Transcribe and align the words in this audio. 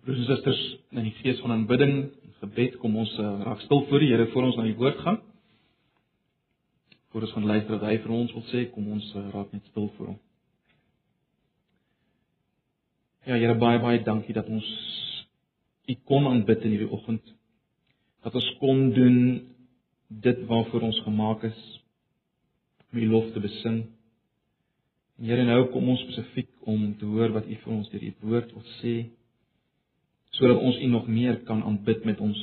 Broers 0.00 0.18
en 0.18 0.24
susters, 0.30 0.60
in 0.96 1.04
die 1.04 1.16
gees 1.18 1.40
van 1.44 1.52
aanbidding 1.52 1.90
en 2.08 2.36
gebed 2.40 2.78
kom 2.80 2.94
ons 3.02 3.10
uh, 3.20 3.32
raak 3.44 3.60
stil 3.66 3.82
voor 3.90 4.00
die 4.00 4.08
Here 4.08 4.30
voor 4.32 4.46
ons 4.48 4.56
na 4.56 4.64
die 4.64 4.78
woord 4.78 4.96
gaan. 5.04 5.18
Voor 7.12 7.26
ons 7.26 7.34
gaan 7.36 7.48
luister 7.50 7.74
wat 7.74 7.84
hy 7.84 7.98
vir 8.00 8.14
ons 8.16 8.32
wil 8.32 8.46
sê, 8.48 8.62
kom 8.72 8.88
ons 8.94 9.10
uh, 9.12 9.26
raak 9.34 9.52
net 9.52 9.68
stil 9.68 9.90
voor 9.98 10.14
hom. 10.14 10.16
Ja, 13.28 13.36
Here 13.36 13.58
baie 13.60 13.82
baie 13.84 14.00
dankie 14.06 14.38
dat 14.38 14.48
ons 14.48 14.72
U 15.90 15.98
kon 16.08 16.30
aanbid 16.30 16.64
in 16.64 16.78
hierdie 16.78 16.90
oggend. 16.96 17.36
Dat 18.24 18.40
ons 18.40 18.50
kon 18.62 18.86
doen 18.96 19.22
dit 20.24 20.44
waarvoor 20.48 20.88
ons 20.88 21.04
gemaak 21.04 21.44
is 21.50 21.62
om 22.88 23.04
U 23.04 23.12
lof 23.12 23.32
te 23.36 23.44
besing. 23.44 23.82
Here 25.20 25.44
nou 25.44 25.66
kom 25.76 25.92
ons 25.92 26.08
spesifiek 26.08 26.54
om 26.64 26.94
te 26.96 27.04
hoor 27.04 27.36
wat 27.36 27.52
U 27.52 27.64
vir 27.66 27.80
ons 27.82 27.92
deur 27.92 28.12
U 28.14 28.14
woord 28.30 28.56
wil 28.56 28.70
sê 28.80 28.98
sodat 30.36 30.60
ons 30.62 30.78
U 30.78 30.86
nog 30.86 31.06
meer 31.06 31.40
kan 31.48 31.62
aanbid 31.62 32.04
met 32.04 32.20
ons 32.20 32.40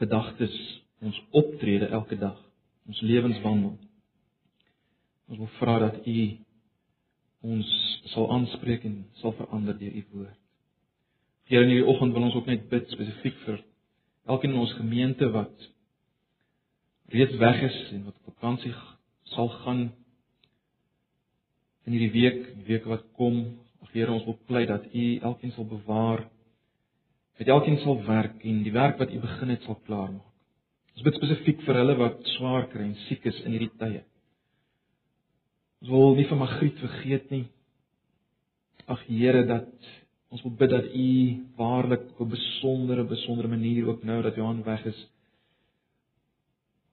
gedagtes, 0.00 0.54
ons 1.00 1.22
optrede 1.30 1.86
elke 1.86 2.16
dag, 2.18 2.38
ons 2.86 3.00
lewenswandel. 3.00 3.76
Ons 5.30 5.38
wil 5.38 5.50
vra 5.58 5.78
dat 5.78 6.06
U 6.06 6.20
ons 7.40 7.72
sal 8.12 8.28
aanspreek 8.34 8.84
en 8.84 9.02
sal 9.22 9.34
verander 9.38 9.76
deur 9.78 9.96
U 9.96 10.04
woord. 10.12 10.38
Here 11.50 11.64
in 11.66 11.72
hierdie 11.72 11.88
oggend 11.90 12.14
wil 12.14 12.28
ons 12.28 12.36
ook 12.38 12.48
net 12.50 12.68
bid 12.70 12.90
spesifiek 12.92 13.38
vir 13.46 13.62
elkeen 14.30 14.52
in 14.54 14.62
ons 14.62 14.74
gemeente 14.78 15.26
wat 15.34 15.70
reeds 17.10 17.34
weg 17.40 17.62
is 17.66 17.78
en 17.96 18.04
wat 18.06 18.18
op 18.20 18.36
vakansie 18.36 18.74
sal 19.32 19.48
gaan 19.64 19.88
in 21.88 21.96
hierdie 21.96 22.12
week, 22.14 22.44
die 22.60 22.68
week 22.68 22.86
wat 22.86 23.06
kom. 23.18 23.40
Ag 23.82 23.94
Here, 23.94 24.12
ons 24.12 24.26
wil 24.28 24.36
pleit 24.46 24.68
dat 24.70 24.84
U 24.94 25.04
elkeen 25.30 25.54
sal 25.56 25.66
bewaar 25.66 26.26
met 27.38 27.48
elkeen 27.48 27.78
sal 27.84 28.02
werk 28.04 28.42
en 28.44 28.62
die 28.64 28.72
werk 28.72 28.98
wat 28.98 29.12
u 29.12 29.20
begin 29.20 29.54
het 29.54 29.62
sal 29.62 29.78
klaarmaak. 29.86 30.26
Ons 30.96 31.06
bid 31.06 31.16
spesifiek 31.16 31.62
vir 31.64 31.78
hulle 31.80 31.96
wat 31.96 32.18
swaar 32.34 32.66
kry 32.72 32.88
en 32.90 32.96
siek 33.06 33.24
is 33.30 33.38
in 33.46 33.54
hierdie 33.54 33.72
tye. 33.80 34.02
Ons 35.80 35.92
wil 35.94 36.18
nie 36.18 36.26
van 36.28 36.42
Magriet 36.42 36.82
vergeet 36.82 37.30
nie. 37.32 37.46
Ag 38.90 39.06
Here 39.08 39.46
dat 39.48 39.70
ons 40.30 40.42
wil 40.44 40.52
bid 40.60 40.70
dat 40.70 40.90
u 40.94 41.06
waarlik 41.56 42.04
op 42.18 42.26
'n 42.26 42.34
besondere 42.34 43.04
besondere 43.04 43.48
manier 43.48 43.88
ook 43.88 44.04
nou 44.04 44.22
dat 44.22 44.36
Johan 44.36 44.62
weg 44.62 44.84
is 44.86 45.00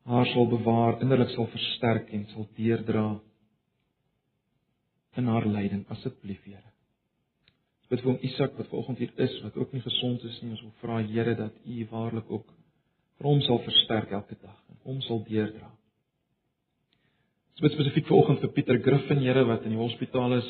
haar 0.07 0.25
sal 0.25 0.47
bewaar, 0.47 1.01
innerlik 1.01 1.29
sal 1.29 1.47
versterk 1.51 2.09
en 2.09 2.25
sal 2.31 2.47
deerdra 2.55 3.19
in 5.17 5.27
haar 5.27 5.45
lyding 5.45 5.83
asseblief 5.89 6.43
Here 6.45 6.76
bid 7.89 8.03
vir 8.03 8.11
hom 8.11 8.21
Isak 8.27 8.57
wat 8.59 8.69
vanoggend 8.71 9.01
hier 9.01 9.13
is 9.23 9.33
wat 9.45 9.57
ook 9.57 9.73
nie 9.73 9.81
gesond 9.81 10.23
is 10.27 10.39
nie. 10.41 10.51
Ons 10.55 10.63
wil 10.65 10.73
vra 10.81 11.01
Here 11.07 11.35
dat 11.39 11.55
U 11.65 11.87
waarlik 11.91 12.31
ook 12.31 12.47
vir 13.17 13.29
hom 13.29 13.41
sal 13.45 13.61
versterk 13.65 14.11
elke 14.11 14.37
dag 14.41 14.57
en 14.69 14.79
hom 14.83 15.01
sal 15.05 15.23
deurdra. 15.27 15.71
Ons 17.55 17.63
bid 17.65 17.73
spesifiek 17.73 18.09
vanoggend 18.09 18.43
vir 18.43 18.53
Pieter 18.53 18.81
Griffin, 18.85 19.23
Here 19.23 19.45
wat 19.47 19.63
in 19.65 19.73
die 19.73 19.81
hospitaal 19.81 20.37
is 20.37 20.49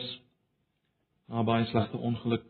na 1.28 1.44
baie 1.48 1.68
slegte 1.70 2.00
ongeluk. 2.00 2.44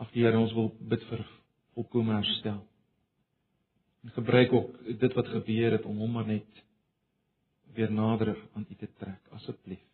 Ag 0.00 0.10
Here, 0.16 0.38
ons 0.38 0.54
wil 0.56 0.72
bid 0.80 1.04
vir 1.10 1.22
volkomme 1.76 2.16
herstel. 2.16 2.62
En 4.00 4.16
gebruik 4.16 4.52
ook 4.56 4.72
dit 5.04 5.14
wat 5.14 5.28
gebeur 5.28 5.76
het 5.76 5.84
om 5.84 6.00
hom 6.00 6.16
maar 6.16 6.26
net 6.26 6.64
weer 7.76 7.92
nader 7.92 8.34
aan 8.54 8.66
U 8.66 8.74
te 8.74 8.88
trek 8.98 9.36
asseblief. 9.36 9.89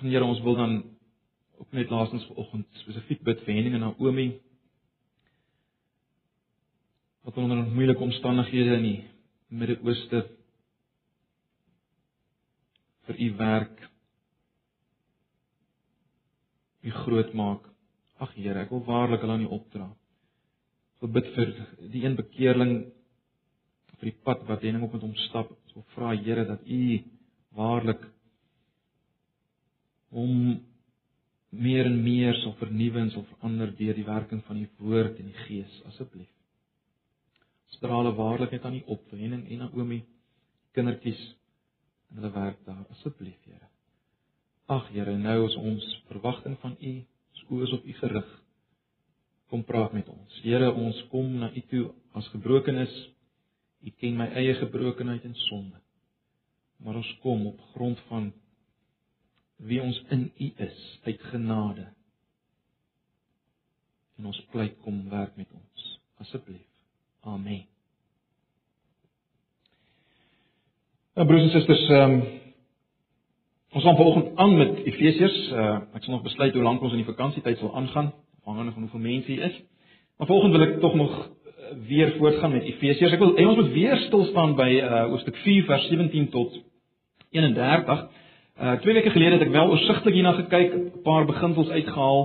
Ag 0.00 0.06
Here, 0.08 0.24
ons 0.24 0.40
wil 0.40 0.54
dan 0.56 0.78
ook 1.60 1.72
net 1.76 1.90
laasens 1.92 2.22
vanoggend 2.30 2.78
spesifiek 2.80 3.20
bid 3.20 3.40
vir 3.44 3.52
Henning 3.52 3.74
en 3.76 3.82
Naomi. 3.84 4.30
Wat 7.28 7.36
onder 7.36 7.58
moeilike 7.68 8.00
omstandighede 8.00 8.78
in 8.78 8.86
die 8.86 9.00
Midde-Ooste 9.52 10.22
vir 13.10 13.18
u 13.26 13.26
werk 13.42 13.82
u 16.80 16.94
groot 17.02 17.34
maak. 17.36 17.66
Ag 18.24 18.32
Here, 18.38 18.62
ek 18.62 18.72
wil 18.72 18.80
waarlik 18.88 19.20
hulle 19.20 19.36
aan 19.36 19.44
u 19.44 19.50
opdra. 19.58 19.90
Ek 20.96 21.12
bid 21.18 21.28
vir 21.34 21.52
die 21.92 22.06
een 22.06 22.16
bekeerling 22.16 22.72
vir 23.98 24.08
die 24.08 24.16
pad 24.24 24.48
wat 24.48 24.64
Henning 24.64 24.88
op 24.88 24.96
met 24.96 25.04
hom 25.04 25.12
stap. 25.26 25.52
Ek 25.52 25.76
wil 25.76 25.86
vra 25.92 26.14
Here 26.16 26.46
dat 26.54 26.64
u 26.64 26.80
waarlik 27.60 28.08
om 30.10 30.60
meer 31.50 31.86
en 31.86 32.02
meer 32.02 32.34
sal 32.42 32.54
vernuwe 32.58 33.00
en 33.00 33.10
sal 33.10 33.26
verander 33.32 33.72
deur 33.78 33.94
die 33.94 34.06
werking 34.06 34.42
van 34.46 34.60
die 34.60 34.68
woord 34.78 35.18
en 35.18 35.30
die 35.30 35.46
gees 35.46 35.80
asseblief. 35.90 36.30
Strale 37.74 38.12
waarlikheid 38.14 38.64
aan 38.66 38.78
die 38.78 38.86
opwending 38.86 39.46
en 39.46 39.64
Naomi 39.64 40.00
kindertjies 40.74 41.20
in 42.10 42.20
hulle 42.20 42.32
werk 42.34 42.58
daar 42.66 42.86
asseblief 42.94 43.38
Here. 43.46 43.68
Ag 44.70 44.90
Here, 44.94 45.16
nou 45.18 45.46
is 45.46 45.56
ons 45.58 45.86
verwagting 46.10 46.56
van 46.62 46.76
U, 46.78 46.92
ons 47.34 47.46
oë 47.50 47.66
is 47.66 47.74
op 47.74 47.86
U 47.86 47.94
gerig. 48.02 48.28
Kom 49.50 49.64
praat 49.66 49.94
met 49.94 50.08
ons. 50.10 50.40
Here, 50.44 50.70
ons 50.70 50.98
kom 51.10 51.32
na 51.42 51.50
U 51.50 51.62
toe 51.70 51.88
as 52.18 52.28
gebrokenis. 52.34 52.92
U 53.82 53.90
ken 53.98 54.18
my 54.18 54.28
eie 54.38 54.54
gebrokenheid 54.60 55.24
en 55.26 55.34
sonde. 55.48 55.78
Maar 56.84 57.00
ons 57.00 57.10
kom 57.24 57.46
op 57.50 57.60
grond 57.74 57.98
van 58.10 58.30
wie 59.66 59.80
ons 59.82 60.02
in 60.08 60.30
U 60.38 60.52
is 60.56 61.00
uit 61.04 61.22
genade. 61.32 61.88
En 64.18 64.26
ons 64.26 64.46
pleit 64.52 64.76
kom 64.84 65.02
werk 65.08 65.36
met 65.36 65.48
ons 65.52 65.98
asseblief. 66.20 66.66
Amen. 67.20 67.64
Nou 71.14 71.26
broers 71.28 71.42
en 71.42 71.50
susters, 71.50 71.88
ehm 71.88 72.12
um, 72.12 72.22
ons 73.70 73.84
gaan 73.84 73.96
vanoggend 73.96 74.36
aan 74.36 74.56
met 74.56 74.78
Efesiërs. 74.84 75.36
Uh, 75.50 75.76
ek 75.94 76.02
sal 76.02 76.14
nog 76.14 76.22
besluit 76.22 76.54
hoe 76.54 76.62
lank 76.62 76.82
ons 76.82 76.94
in 76.96 77.02
die 77.02 77.06
vakansietyd 77.06 77.58
sal 77.60 77.74
aangaan, 77.76 78.08
afhangende 78.40 78.72
van 78.72 78.82
hoeveel 78.82 79.04
mense 79.04 79.30
hier 79.30 79.44
is. 79.46 79.60
Maar 80.18 80.26
vanoggend 80.26 80.56
wil 80.56 80.64
ek 80.66 80.80
tog 80.80 80.94
nog 80.94 81.12
uh, 81.18 81.68
weer 81.86 82.14
voortgaan 82.16 82.56
met 82.56 82.66
Efesiërs. 82.66 83.12
Ek 83.12 83.22
wil 83.22 83.36
en 83.36 83.52
ons 83.52 83.60
moet 83.60 83.72
weer 83.76 84.00
stil 84.06 84.24
staan 84.32 84.56
by 84.58 84.70
uh, 84.80 85.04
hoofstuk 85.12 85.36
4 85.44 85.68
vers 85.68 85.86
17 85.92 86.28
tot 86.34 86.56
31. 87.30 88.08
Uh 88.60 88.72
twee 88.72 88.94
weke 88.94 89.10
gelede 89.10 89.38
het 89.38 89.46
ek 89.46 89.54
wel 89.54 89.70
oorsigtelik 89.72 90.14
hierna 90.14 90.34
gekyk, 90.36 90.74
'n 90.74 91.02
paar 91.02 91.24
beginsels 91.24 91.68
uitgehaal. 91.68 92.20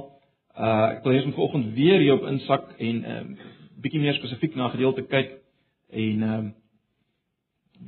Uh 0.59 0.87
ek 0.95 1.03
wil 1.03 1.13
hê 1.13 1.23
ons 1.23 1.35
vanoggend 1.35 1.73
weer 1.73 1.99
hierop 1.99 2.25
insak 2.27 2.65
en 2.77 2.97
um 3.11 3.29
uh, 3.31 3.45
bietjie 3.79 4.01
meer 4.01 4.17
spesifiek 4.19 4.55
na 4.55 4.67
gedeelte 4.67 5.05
kyk 5.07 5.31
en 5.91 6.23
um 6.23 6.53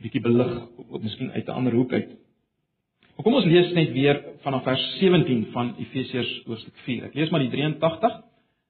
bietjie 0.02 0.22
belig 0.22 0.54
op 0.78 1.04
miskien 1.04 1.32
uit 1.32 1.48
'n 1.48 1.58
ander 1.60 1.74
hoek 1.74 1.92
uit. 1.94 2.10
Maar 3.16 3.24
kom 3.24 3.34
ons 3.34 3.46
lees 3.46 3.74
net 3.74 3.92
weer 3.92 4.24
vanaf 4.40 4.64
vers 4.64 4.98
17 5.00 5.46
van 5.52 5.76
Efesiërs 5.80 6.44
hoofstuk 6.46 6.78
4. 6.86 7.04
Ek 7.04 7.14
lees 7.14 7.30
maar 7.30 7.44
die 7.44 7.52
83 7.52 8.22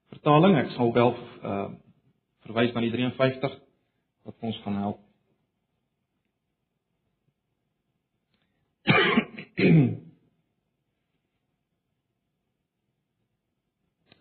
vertaling. 0.08 0.56
Ek 0.56 0.70
sal 0.70 0.92
wel 0.92 1.14
uh 1.44 1.68
verwys 2.46 2.72
na 2.72 2.80
die 2.80 2.90
53 2.90 3.58
wat 4.24 4.34
ons 4.40 4.58
gaan 4.64 4.74
help. 4.74 5.07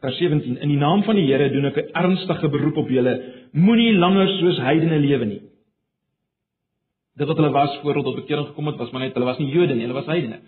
Vers 0.01 0.17
17: 0.17 0.57
In 0.61 0.69
die 0.69 0.77
naam 0.77 1.03
van 1.05 1.15
die 1.17 1.25
Here 1.27 1.49
doen 1.53 1.65
ek 1.69 1.77
'n 1.77 1.89
ernstige 1.93 2.49
beroep 2.49 2.77
op 2.77 2.89
julle, 2.89 3.13
moenie 3.53 3.93
langer 3.93 4.27
soos 4.39 4.57
heidene 4.57 4.99
lewe 4.99 5.25
nie. 5.25 5.41
Dit 7.17 7.27
wat 7.27 7.37
hulle 7.37 7.51
was 7.51 7.77
voordat 7.81 8.03
tot 8.03 8.15
bekering 8.15 8.47
gekom 8.47 8.67
het, 8.67 8.77
was 8.77 8.91
maar 8.91 9.01
net 9.01 9.13
hulle 9.13 9.25
was 9.25 9.37
nie 9.37 9.51
Jode 9.51 9.73
nie, 9.73 9.85
hulle 9.85 9.93
was 9.93 10.05
heidene. 10.05 10.39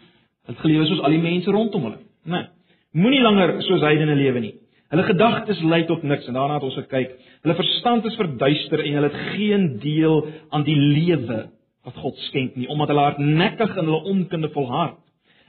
Hulle 0.45 0.55
het 0.55 0.65
gelewe 0.65 0.85
soos 0.85 1.01
al 1.01 1.11
die 1.11 1.21
mense 1.21 1.51
rondom 1.51 1.83
hulle. 1.83 1.99
Nee. 2.25 2.45
Moenie 2.93 3.21
langer 3.21 3.61
soos 3.61 3.81
heidene 3.81 4.15
lewe 4.15 4.39
nie. 4.39 4.53
Hulle 4.89 5.03
gedagtes 5.03 5.61
lei 5.61 5.85
tot 5.85 6.03
niks 6.03 6.27
en 6.27 6.33
daarna 6.33 6.53
het 6.53 6.63
ons 6.63 6.75
gekyk. 6.75 7.11
Hulle 7.41 7.55
verstand 7.55 8.05
is 8.05 8.15
verduister 8.15 8.79
en 8.79 8.93
hulle 8.93 9.09
het 9.09 9.19
geen 9.35 9.79
deel 9.79 10.27
aan 10.49 10.63
die 10.63 10.77
lewe 10.77 11.49
wat 11.87 11.95
God 11.95 12.17
skenk 12.27 12.55
nie, 12.59 12.67
omdat 12.67 12.91
hulle 12.91 13.05
hardnekkig 13.07 13.77
in 13.77 13.87
hulle 13.87 14.01
onkunde 14.11 14.49
volhard. 14.55 14.97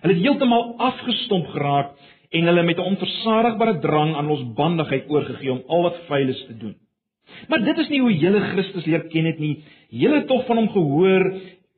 Hulle 0.00 0.15
het 0.15 0.23
heeltemal 0.23 0.75
afgestomp 0.81 1.50
geraak 1.55 1.97
en 2.31 2.47
hulle 2.47 2.62
met 2.62 2.79
'n 2.79 2.91
onversadigbare 2.93 3.79
drang 3.81 4.15
aan 4.15 4.27
losbandigheid 4.27 5.11
oorgegee 5.11 5.53
om 5.53 5.62
al 5.67 5.82
wat 5.82 5.99
vuil 6.09 6.29
is 6.29 6.44
te 6.47 6.56
doen. 6.56 6.77
Maar 7.49 7.65
dit 7.65 7.79
is 7.79 7.88
nie 7.88 8.00
hoe 8.00 8.12
julle 8.19 8.41
Christus 8.41 8.85
leer 8.85 9.06
ken 9.09 9.25
het 9.25 9.38
nie. 9.38 9.62
Julle 9.88 10.25
tog 10.25 10.47
van 10.47 10.56
hom 10.56 10.69
gehoor 10.69 11.25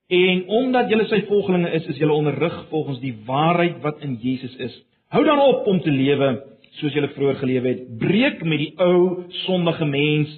en 0.08 0.44
omdat 0.46 0.90
julle 0.90 1.06
sy 1.08 1.22
volgelinge 1.28 1.70
is, 1.70 1.86
is 1.86 1.98
julle 1.98 2.12
onderrig 2.12 2.66
volgens 2.70 3.00
die 3.00 3.14
waarheid 3.26 3.80
wat 3.82 4.00
in 4.00 4.18
Jesus 4.20 4.56
is. 4.56 4.74
Hou 5.08 5.24
dan 5.24 5.40
op 5.40 5.66
om 5.66 5.80
te 5.80 5.90
lewe 5.90 6.42
soos 6.80 6.94
julle 6.96 7.08
vroeër 7.12 7.40
gelewe 7.40 7.68
het. 7.68 7.98
Breek 7.98 8.44
met 8.44 8.58
die 8.58 8.72
ou 8.80 9.24
sondige 9.44 9.84
mens 9.84 10.32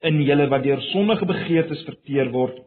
in 0.00 0.22
julle 0.24 0.48
wat 0.48 0.64
deur 0.64 0.80
sondige 0.92 1.28
begeertes 1.28 1.82
verteer 1.88 2.30
word. 2.32 2.60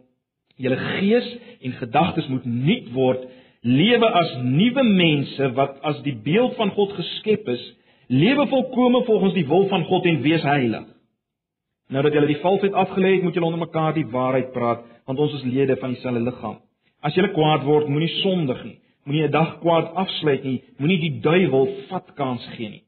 Julle 0.60 0.78
gees 1.00 1.28
en 1.64 1.78
gedagtes 1.80 2.28
moet 2.28 2.46
nuut 2.46 2.94
word 2.94 3.28
lewe 3.64 4.08
as 4.22 4.38
nuwe 4.44 4.84
mense 4.84 5.52
wat 5.56 5.80
as 5.84 5.98
die 6.06 6.16
beeld 6.24 6.56
van 6.60 6.72
God 6.76 6.94
geskep 6.96 7.48
is 7.52 7.64
Lewe 8.10 8.48
volkome 8.48 9.04
volgens 9.06 9.34
die 9.34 9.46
wil 9.48 9.68
van 9.68 9.84
God 9.86 10.06
en 10.06 10.22
wees 10.22 10.42
heilig. 10.42 10.86
Nou 11.94 12.02
dat 12.04 12.14
julle 12.14 12.30
die 12.32 12.42
valsheid 12.42 12.74
afgelê 12.74 13.12
het, 13.16 13.24
moet 13.24 13.36
julle 13.38 13.46
onder 13.46 13.62
mekaar 13.62 13.94
die 13.94 14.08
waarheid 14.10 14.50
praat, 14.54 14.82
want 15.06 15.20
ons 15.22 15.36
is 15.38 15.46
lede 15.46 15.76
van 15.78 15.94
dieselfde 15.94 16.24
liggaam. 16.26 16.56
As 17.06 17.14
jy 17.14 17.30
kwaad 17.36 17.68
word, 17.68 17.86
moenie 17.90 18.10
sondig 18.24 18.64
nie. 18.66 18.80
Moenie 19.06 19.28
'n 19.28 19.32
dag 19.32 19.60
kwaad 19.62 19.94
afsluit 19.94 20.44
nie. 20.44 20.64
Moenie 20.78 21.00
die 21.00 21.20
duiwel 21.22 21.70
vat 21.90 22.10
kans 22.16 22.46
gee 22.58 22.70
nie. 22.70 22.84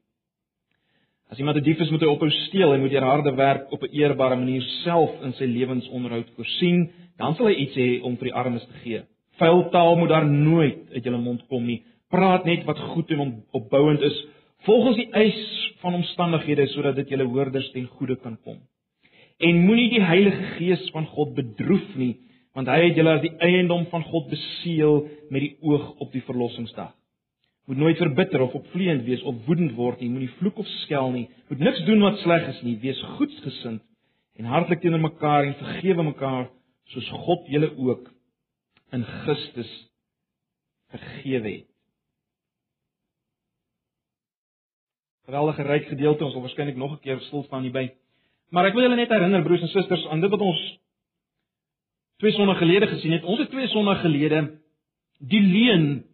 As 1.29 1.38
iemand 1.38 1.57
'n 1.57 1.63
dief 1.63 1.79
is, 1.79 1.91
moet 1.91 2.01
hy 2.01 2.07
ophou 2.07 2.29
steel 2.29 2.74
en 2.74 2.81
moet 2.81 2.91
deur 2.91 3.06
harde 3.06 3.35
werk 3.35 3.71
op 3.71 3.83
'n 3.83 3.94
eerbare 3.94 4.35
manier 4.35 4.62
self 4.83 5.21
in 5.21 5.33
sy 5.33 5.45
lewensonderhoud 5.45 6.29
voorsien, 6.35 6.89
dan 7.17 7.35
sal 7.35 7.49
hy 7.49 7.55
iets 7.65 7.77
hê 7.79 7.89
om 8.05 8.17
vir 8.19 8.31
die 8.31 8.37
armes 8.37 8.65
te 8.67 8.81
gee. 8.83 9.03
Vuil 9.41 9.63
taal 9.73 9.95
moet 9.97 10.11
daar 10.11 10.27
nooit 10.27 10.91
uit 10.93 11.03
jou 11.03 11.17
mond 11.17 11.41
kom 11.49 11.65
nie. 11.65 11.81
Praat 12.11 12.45
net 12.45 12.65
wat 12.67 12.79
goed 12.91 13.11
en 13.11 13.43
opbouend 13.55 14.01
is, 14.01 14.17
volgens 14.67 14.97
die 14.99 15.09
eis 15.17 15.39
van 15.81 15.95
omstandighede 15.97 16.67
sodat 16.73 16.95
dit 16.99 17.09
julle 17.09 17.25
hoorders 17.29 17.71
ten 17.71 17.87
goeie 17.97 18.17
kan 18.21 18.37
kom. 18.43 18.59
En 19.41 19.63
moenie 19.65 19.89
die 19.89 20.03
Heilige 20.03 20.55
Gees 20.57 20.83
van 20.93 21.07
God 21.15 21.33
bedroef 21.33 21.95
nie, 21.97 22.15
want 22.53 22.67
hy 22.69 22.79
het 22.83 22.97
julle 22.99 23.15
as 23.15 23.23
die 23.23 23.33
eiendom 23.41 23.87
van 23.89 24.03
God 24.05 24.27
beseël 24.29 25.05
met 25.31 25.47
die 25.47 25.55
oog 25.65 25.95
op 26.03 26.11
die 26.13 26.23
verlossingsdag. 26.27 26.91
Moet 27.69 27.79
nooit 27.79 27.97
verbitter 28.01 28.41
of 28.43 28.53
opvleend 28.57 29.05
wees 29.07 29.21
of 29.23 29.37
woedend 29.47 29.73
word 29.77 30.01
nie, 30.01 30.09
moenie 30.11 30.33
vloek 30.39 30.59
of 30.59 30.69
skel 30.81 31.11
nie, 31.13 31.27
moet 31.49 31.61
niks 31.63 31.83
doen 31.87 32.01
wat 32.03 32.19
sleg 32.21 32.47
is 32.51 32.61
nie, 32.65 32.75
wees 32.81 32.99
goedsgesind 33.15 33.81
en 34.39 34.49
hartlik 34.49 34.81
teenoor 34.81 35.03
mekaar 35.03 35.47
en 35.47 35.57
vergewe 35.59 36.03
mekaar 36.03 36.49
soos 36.85 37.09
God 37.25 37.47
julle 37.47 37.77
ook 37.77 38.09
in 38.91 39.03
Christus 39.03 39.71
vergewe 40.91 41.49
het. 41.49 41.67
Geweldige 45.25 45.63
ryk 45.63 45.87
gedeelte, 45.87 46.25
ons 46.25 46.33
sal 46.33 46.43
waarskynlik 46.43 46.75
nog 46.75 46.97
'n 46.97 47.03
keer 47.03 47.19
stil 47.19 47.43
staan 47.43 47.63
hierby. 47.63 47.91
Maar 48.49 48.65
ek 48.65 48.73
wil 48.73 48.83
julle 48.83 48.95
net 48.95 49.09
herinner 49.09 49.43
broers 49.43 49.61
en 49.61 49.67
susters 49.67 50.07
aan 50.07 50.21
dit 50.21 50.29
wat 50.29 50.41
ons 50.41 50.61
twee 52.17 52.31
sonnae 52.31 52.55
gelede 52.55 52.87
gesien 52.87 53.11
het. 53.11 53.23
Ons 53.23 53.39
het 53.39 53.49
twee 53.49 53.67
sonnae 53.67 53.95
gelede 53.95 54.59
die 55.19 55.41
leuen 55.41 56.05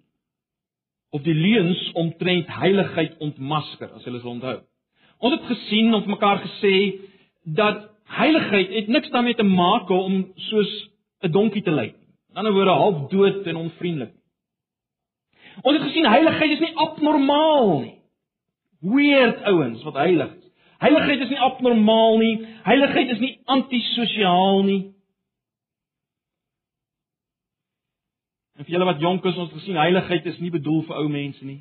of 1.09 1.21
die 1.21 1.33
leuns 1.33 1.91
omtrent 1.93 2.47
heiligheid 2.47 3.17
ontmasker, 3.17 3.91
as 3.95 4.03
julle 4.03 4.19
sal 4.19 4.35
onthou. 4.35 4.57
Ons 5.17 5.33
het 5.33 5.45
gesien 5.49 5.93
of 5.93 6.05
mekaar 6.05 6.43
gesê 6.43 6.99
dat 7.43 7.87
heiligheid 8.07 8.69
het 8.73 8.87
niks 8.87 9.09
daarmee 9.09 9.35
te 9.35 9.43
maak 9.43 9.89
om 9.89 10.31
soos 10.35 10.89
'n 11.21 11.31
donkie 11.31 11.63
te 11.63 11.71
lyk. 11.71 11.95
In 12.29 12.35
ander 12.35 12.53
woorde 12.53 12.71
half 12.71 13.09
dood 13.09 13.45
en 13.45 13.55
onvriendelik. 13.55 14.13
Ons 15.61 15.77
het 15.77 15.87
gesien 15.87 16.05
heiligheid 16.05 16.51
is 16.51 16.59
nie 16.59 16.75
abnormaal 16.75 17.79
nie. 17.79 17.99
Weird 18.79 19.41
ouens 19.41 19.83
wat 19.83 19.93
heilig 19.93 20.35
is. 20.35 20.45
Heiligheid 20.77 21.19
is 21.19 21.29
nie 21.29 21.39
abnormaal 21.39 22.17
nie. 22.17 22.35
Heiligheid 22.63 23.09
is 23.09 23.19
nie 23.19 23.39
antisosiaal 23.45 24.63
nie. 24.63 24.93
En 28.57 28.65
vir 28.65 28.73
julle 28.73 28.89
wat 28.89 29.01
jonk 29.01 29.25
is, 29.25 29.37
ons 29.37 29.53
gesien 29.53 29.77
heiligheid 29.77 30.25
is 30.25 30.37
nie 30.41 30.53
bedoel 30.53 30.83
vir 30.85 31.01
ou 31.01 31.07
mense 31.09 31.45
nie. 31.45 31.59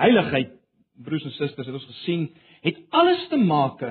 Heiligheid, 0.00 0.54
broers 1.04 1.24
en 1.24 1.36
susters, 1.36 1.66
het 1.66 1.76
ons 1.76 1.90
gesien, 1.92 2.28
het 2.64 2.80
alles 2.90 3.28
te 3.28 3.36
maak 3.36 3.82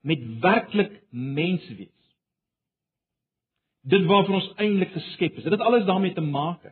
met 0.00 0.26
werklik 0.40 1.00
mens 1.10 1.64
wees. 1.76 1.96
Dit 3.80 4.04
waarvoor 4.08 4.40
ons 4.40 4.52
eintlik 4.60 4.92
geskep 4.92 5.38
is. 5.40 5.46
Dit 5.46 5.52
het 5.52 5.64
alles 5.64 5.84
daarmee 5.88 6.12
te 6.12 6.24
maak. 6.24 6.68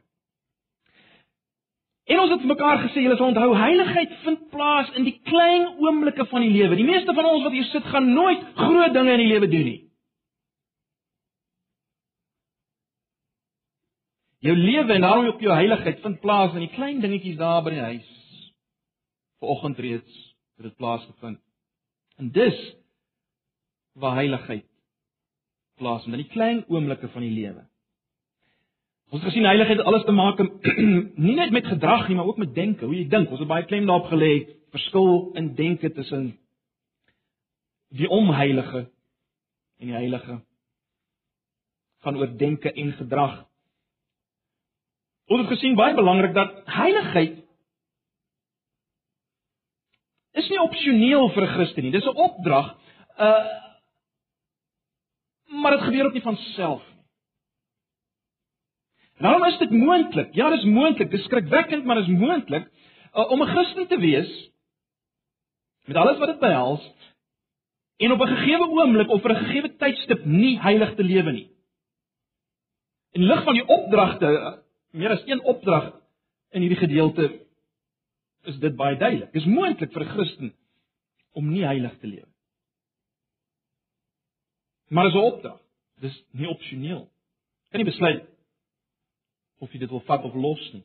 En 2.09 2.21
ons 2.21 2.31
het 2.31 2.45
mekaar 2.45 2.79
gesê, 2.87 3.03
julle 3.05 3.17
sal 3.17 3.33
onthou, 3.33 3.51
heiligheid 3.57 4.13
vind 4.25 4.47
plaas 4.53 4.89
in 4.97 5.05
die 5.05 5.19
klein 5.29 5.67
oomblikke 5.77 6.25
van 6.31 6.45
die 6.45 6.55
lewe. 6.55 6.77
Die 6.77 6.89
meeste 6.89 7.13
van 7.15 7.29
ons 7.29 7.45
wat 7.45 7.53
hier 7.53 7.69
sit, 7.69 7.85
gaan 7.93 8.13
nooit 8.15 8.47
groot 8.57 8.95
dinge 8.97 9.13
in 9.13 9.25
die 9.25 9.33
lewe 9.33 9.49
doen 9.53 9.69
nie. 9.69 9.81
Jou 14.49 14.55
lewe 14.57 14.95
en 14.95 15.05
daarom 15.05 15.29
op 15.33 15.41
jou 15.43 15.53
heiligheid 15.53 16.01
vind 16.01 16.21
plaas 16.23 16.55
in 16.55 16.65
die 16.65 16.73
klein 16.73 17.03
dingetjies 17.03 17.37
daar 17.41 17.61
by 17.67 17.75
die 17.75 17.85
huis. 17.91 18.18
Vanoggend 19.39 19.79
reeds 19.79 20.37
het 20.57 20.67
dit 20.67 20.77
plaasgevind. 20.77 21.41
En 22.17 22.31
dis 22.31 22.77
waar 23.93 24.15
heiligheid 24.15 24.67
plaasvind 25.79 26.17
in 26.17 26.23
die 26.23 26.33
klein 26.33 26.65
oomblikke 26.69 27.09
van 27.09 27.23
die 27.23 27.35
lewe. 27.35 27.63
Ons 29.09 29.23
gesien 29.25 29.47
heiligheid 29.49 29.79
het 29.79 29.87
alles 29.87 30.05
te 30.05 30.13
maak 30.13 30.41
nie 31.27 31.37
net 31.39 31.55
met 31.55 31.67
gedrag 31.67 32.09
nie, 32.09 32.17
maar 32.17 32.27
ook 32.29 32.43
met 32.43 32.55
denke, 32.55 32.85
hoe 32.85 32.97
jy 32.97 33.07
dink. 33.09 33.31
Ons 33.31 33.41
het 33.41 33.49
baie 33.49 33.65
klem 33.65 33.87
daarop 33.87 34.11
gelê 34.11 34.33
verskil 34.75 35.31
in 35.39 35.55
denke 35.57 35.93
tussen 35.97 36.33
die 37.97 38.09
onheilige 38.13 38.85
en 39.79 39.87
die 39.87 39.97
heilige. 39.97 40.41
Gaan 42.05 42.19
oor 42.21 42.35
denke 42.39 42.73
en 42.73 42.93
gedrag. 42.99 43.39
Ons 45.29 45.45
het 45.47 45.55
gesien 45.55 45.77
baie 45.77 45.97
belangrik 45.97 46.35
dat 46.37 46.61
heiligheid 46.73 47.45
is 50.39 50.48
nie 50.59 50.67
opsioneel 50.67 51.31
vir 51.35 51.43
'n 51.47 51.55
Christen 51.55 51.83
nie. 51.85 51.95
Dis 51.95 52.07
'n 52.07 52.17
opdrag. 52.17 52.77
Uh 53.19 53.67
maar 55.49 55.73
dit 55.73 55.81
gebeur 55.81 56.07
ook 56.07 56.13
nie 56.13 56.23
van 56.23 56.37
self 56.37 56.83
nie. 56.85 56.99
Daarom 59.19 59.45
is 59.45 59.59
dit 59.59 59.71
moontlik. 59.71 60.35
Ja, 60.35 60.51
dis 60.51 60.65
moontlik. 60.65 61.11
Dis 61.11 61.25
skrikwekkend, 61.25 61.85
maar 61.85 61.97
dis 61.97 62.07
moontlik 62.07 62.69
uh, 63.15 63.31
om 63.31 63.43
'n 63.43 63.47
Christen 63.47 63.87
te 63.87 63.99
wees 63.99 64.51
met 65.85 65.97
alles 65.97 66.19
wat 66.19 66.29
dit 66.29 66.39
behels 66.39 66.93
en 67.97 68.13
op 68.13 68.21
'n 68.21 68.37
gegeewe 68.37 68.69
oomblik 68.69 69.09
of 69.09 69.23
vir 69.23 69.31
'n 69.31 69.45
gegeewe 69.45 69.77
tydstip 69.77 70.25
nie 70.25 70.61
heilig 70.61 70.95
te 70.95 71.03
lewe 71.03 71.33
nie. 71.33 71.51
In 73.13 73.23
lig 73.23 73.45
van 73.45 73.55
die 73.55 73.67
opdragte 73.67 74.63
meer 74.91 75.11
as 75.11 75.23
een 75.27 75.43
opdrag 75.43 75.93
in 76.51 76.61
hierdie 76.61 76.79
gedeelte 76.79 77.48
is 78.49 78.59
dit 78.63 78.77
baie 78.77 78.97
duidelik. 78.97 79.33
Dit 79.33 79.43
is 79.43 79.49
moontlik 79.49 79.93
vir 79.93 80.05
'n 80.05 80.13
Christen 80.15 80.53
om 81.35 81.51
nie 81.51 81.65
heilig 81.65 81.99
te 82.01 82.07
lewe. 82.07 82.29
Maar 84.89 85.05
dis 85.05 85.15
'n 85.15 85.31
opdrag. 85.33 85.61
Dis 86.01 86.25
nie 86.33 86.49
opsioneel. 86.49 87.09
Kan 87.71 87.81
nie 87.81 87.91
besluit 87.91 88.25
of 89.61 89.73
jy 89.73 89.79
dit 89.79 89.91
wil 89.91 90.03
vat 90.07 90.25
of 90.25 90.35
los 90.35 90.73
nie. 90.73 90.85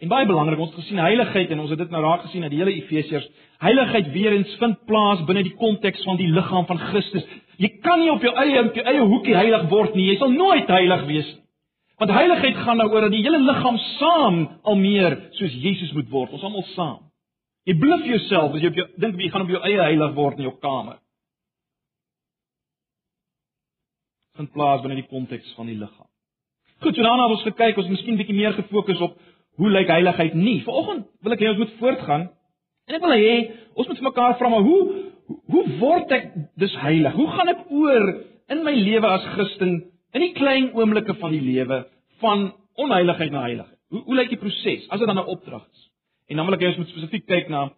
En 0.00 0.08
baie 0.08 0.26
belangrik, 0.26 0.58
ons 0.58 0.70
het 0.70 0.80
gesien 0.82 0.98
heiligheid 0.98 1.50
en 1.50 1.60
ons 1.60 1.70
het 1.70 1.78
dit 1.78 1.90
nou 1.90 2.02
raak 2.02 2.22
gesien 2.22 2.42
uit 2.42 2.50
die 2.50 2.58
hele 2.58 2.72
Efesiërs. 2.72 3.28
Heiligheid 3.58 4.10
weer 4.12 4.32
eens 4.32 4.56
vind 4.58 4.84
plaas 4.86 5.24
binne 5.24 5.42
die 5.42 5.54
konteks 5.54 6.02
van 6.02 6.16
die 6.16 6.28
liggaam 6.28 6.66
van 6.66 6.78
Christus. 6.78 7.24
Jy 7.56 7.68
kan 7.84 8.00
nie 8.00 8.10
op 8.10 8.22
jou 8.22 8.34
eie 8.34 8.64
op 8.64 8.74
jou 8.74 8.84
eie 8.84 9.00
hoekie 9.00 9.36
heilig 9.36 9.68
word 9.70 9.94
nie. 9.94 10.08
Jy 10.10 10.16
sal 10.18 10.30
nooit 10.30 10.68
heilig 10.68 11.06
wees 11.06 11.34
nie. 11.34 11.44
Want 11.98 12.10
heiligheid 12.10 12.56
gaan 12.56 12.80
daaroor 12.82 13.00
nou 13.00 13.08
dat 13.08 13.14
die 13.14 13.22
hele 13.22 13.38
liggaam 13.38 13.76
saam 13.78 14.38
al 14.66 14.76
meer 14.76 15.14
soos 15.38 15.52
Jesus 15.62 15.92
moet 15.94 16.10
word. 16.10 16.32
Ons 16.34 16.42
almal 16.42 16.66
saam. 16.74 17.02
Jy 17.64 17.76
bluf 17.80 18.04
jouself 18.08 18.56
as 18.56 18.62
jy 18.62 18.70
op 18.72 18.78
jou 18.80 18.86
dink 19.00 19.20
jy 19.20 19.30
gaan 19.32 19.46
op 19.46 19.52
jou 19.54 19.60
eie 19.64 19.80
heilig 19.80 20.14
word 20.16 20.40
in 20.40 20.48
jou 20.48 20.54
kamer. 20.62 20.98
Vind 24.38 24.52
plaas 24.52 24.82
binne 24.82 24.98
die 24.98 25.08
konteks 25.08 25.54
van 25.56 25.70
die 25.70 25.78
liggaam. 25.78 26.10
Goed, 26.82 26.96
so 26.96 27.06
daarna 27.06 27.28
het 27.28 27.36
ons 27.36 27.46
gekyk, 27.46 27.78
ons 27.80 27.88
miskien 27.92 28.18
bietjie 28.18 28.36
meer 28.36 28.56
gefokus 28.56 29.00
op 29.06 29.14
hoe 29.62 29.70
lyk 29.70 29.88
heiligheid 29.88 30.34
nie. 30.36 30.58
Vanoggend 30.66 31.06
wil 31.22 31.36
ek 31.36 31.44
hê 31.44 31.52
ons 31.52 31.62
moet 31.62 31.74
voortgaan. 31.80 32.28
En 32.90 32.98
ek 32.98 33.04
wil 33.06 33.16
hê 33.16 33.34
ons 33.72 33.88
moet 33.88 34.00
vir 34.00 34.08
mekaar 34.10 34.38
vra 34.40 34.52
maar 34.52 34.66
hoe 34.66 35.10
hoe 35.24 35.64
word 35.80 36.10
ek 36.12 36.26
dus 36.60 36.74
heilig? 36.82 37.14
Hoe 37.16 37.30
gaan 37.32 37.48
ek 37.54 37.62
oor 37.72 38.10
in 38.52 38.64
my 38.66 38.74
lewe 38.76 39.08
as 39.08 39.24
Christen 39.32 39.78
in 40.14 40.22
die 40.22 40.34
klein 40.36 40.70
oomblikke 40.76 41.16
van 41.20 41.32
die 41.32 41.42
lewe 41.42 41.84
van 42.22 42.50
onheiligheid 42.80 43.32
na 43.32 43.46
heiligheid. 43.46 43.78
Hoe 43.88 44.02
hoe 44.04 44.18
lyk 44.18 44.32
die 44.34 44.40
proses 44.40 44.86
as 44.90 45.00
dit 45.00 45.08
dan 45.08 45.18
'n 45.18 45.32
opdrag 45.36 45.64
is? 45.70 45.90
En 46.28 46.40
ek 46.40 46.60
hê 46.60 46.70
ons 46.72 46.80
moet 46.80 46.92
spesifiek 46.92 47.26
kyk 47.28 47.50
na 47.52 47.68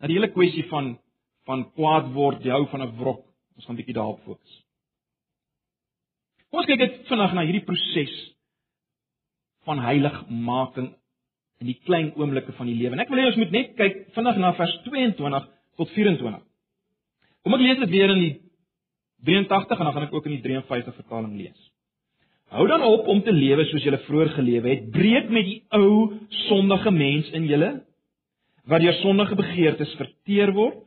na 0.00 0.10
die 0.10 0.18
hele 0.18 0.32
kwessie 0.34 0.66
van 0.70 0.96
van 1.44 1.66
kwaad 1.76 2.08
word, 2.14 2.40
die 2.42 2.52
hou 2.52 2.64
van 2.72 2.82
'n 2.82 2.96
wrok. 2.98 3.24
Ons 3.56 3.66
gaan 3.66 3.74
'n 3.74 3.80
bietjie 3.80 3.94
daarop 3.94 4.20
fokus. 4.24 4.54
Ons 6.50 6.66
kyk 6.66 6.78
dit 6.78 7.06
vanaand 7.08 7.34
na 7.34 7.44
hierdie 7.44 7.64
proses 7.64 8.14
van 9.64 9.78
heiligmaking 9.78 10.94
in 11.60 11.66
die 11.66 11.80
klein 11.84 12.12
oomblikke 12.16 12.52
van 12.52 12.66
die 12.66 12.76
lewe. 12.76 12.92
En 12.92 13.00
ek 13.00 13.08
wil 13.08 13.18
hê 13.18 13.26
ons 13.26 13.36
moet 13.36 13.50
net 13.50 13.76
kyk 13.76 14.14
vanaand 14.14 14.38
na 14.38 14.52
vers 14.54 14.74
22 14.84 15.48
tot 15.76 15.90
24. 15.90 16.42
Kom 17.42 17.54
ek 17.54 17.60
lees 17.60 17.78
dit 17.78 17.90
weer 17.90 18.10
in 18.10 18.20
die 18.20 18.34
83 19.24 19.78
en 19.78 19.84
dan 19.84 19.94
gaan 19.94 20.06
ek 20.08 20.14
ook 20.14 20.26
in 20.26 20.36
die 20.36 20.42
53 20.42 20.94
vertaling 20.94 21.36
lees. 21.36 21.70
Hou 22.54 22.66
dan 22.70 22.82
op 22.86 23.08
om 23.10 23.22
te 23.26 23.32
lewe 23.34 23.64
soos 23.66 23.82
julle 23.82 23.98
vroeër 24.04 24.30
gelewe 24.36 24.68
het. 24.70 24.90
Breek 24.94 25.30
met 25.34 25.46
die 25.48 25.56
ou 25.74 26.12
sondige 26.46 26.92
mens 26.94 27.30
in 27.34 27.48
julle 27.50 27.72
wat 28.70 28.80
deur 28.80 28.94
sondige 29.02 29.34
begeertes 29.36 29.94
verteer 29.98 30.52
word. 30.54 30.84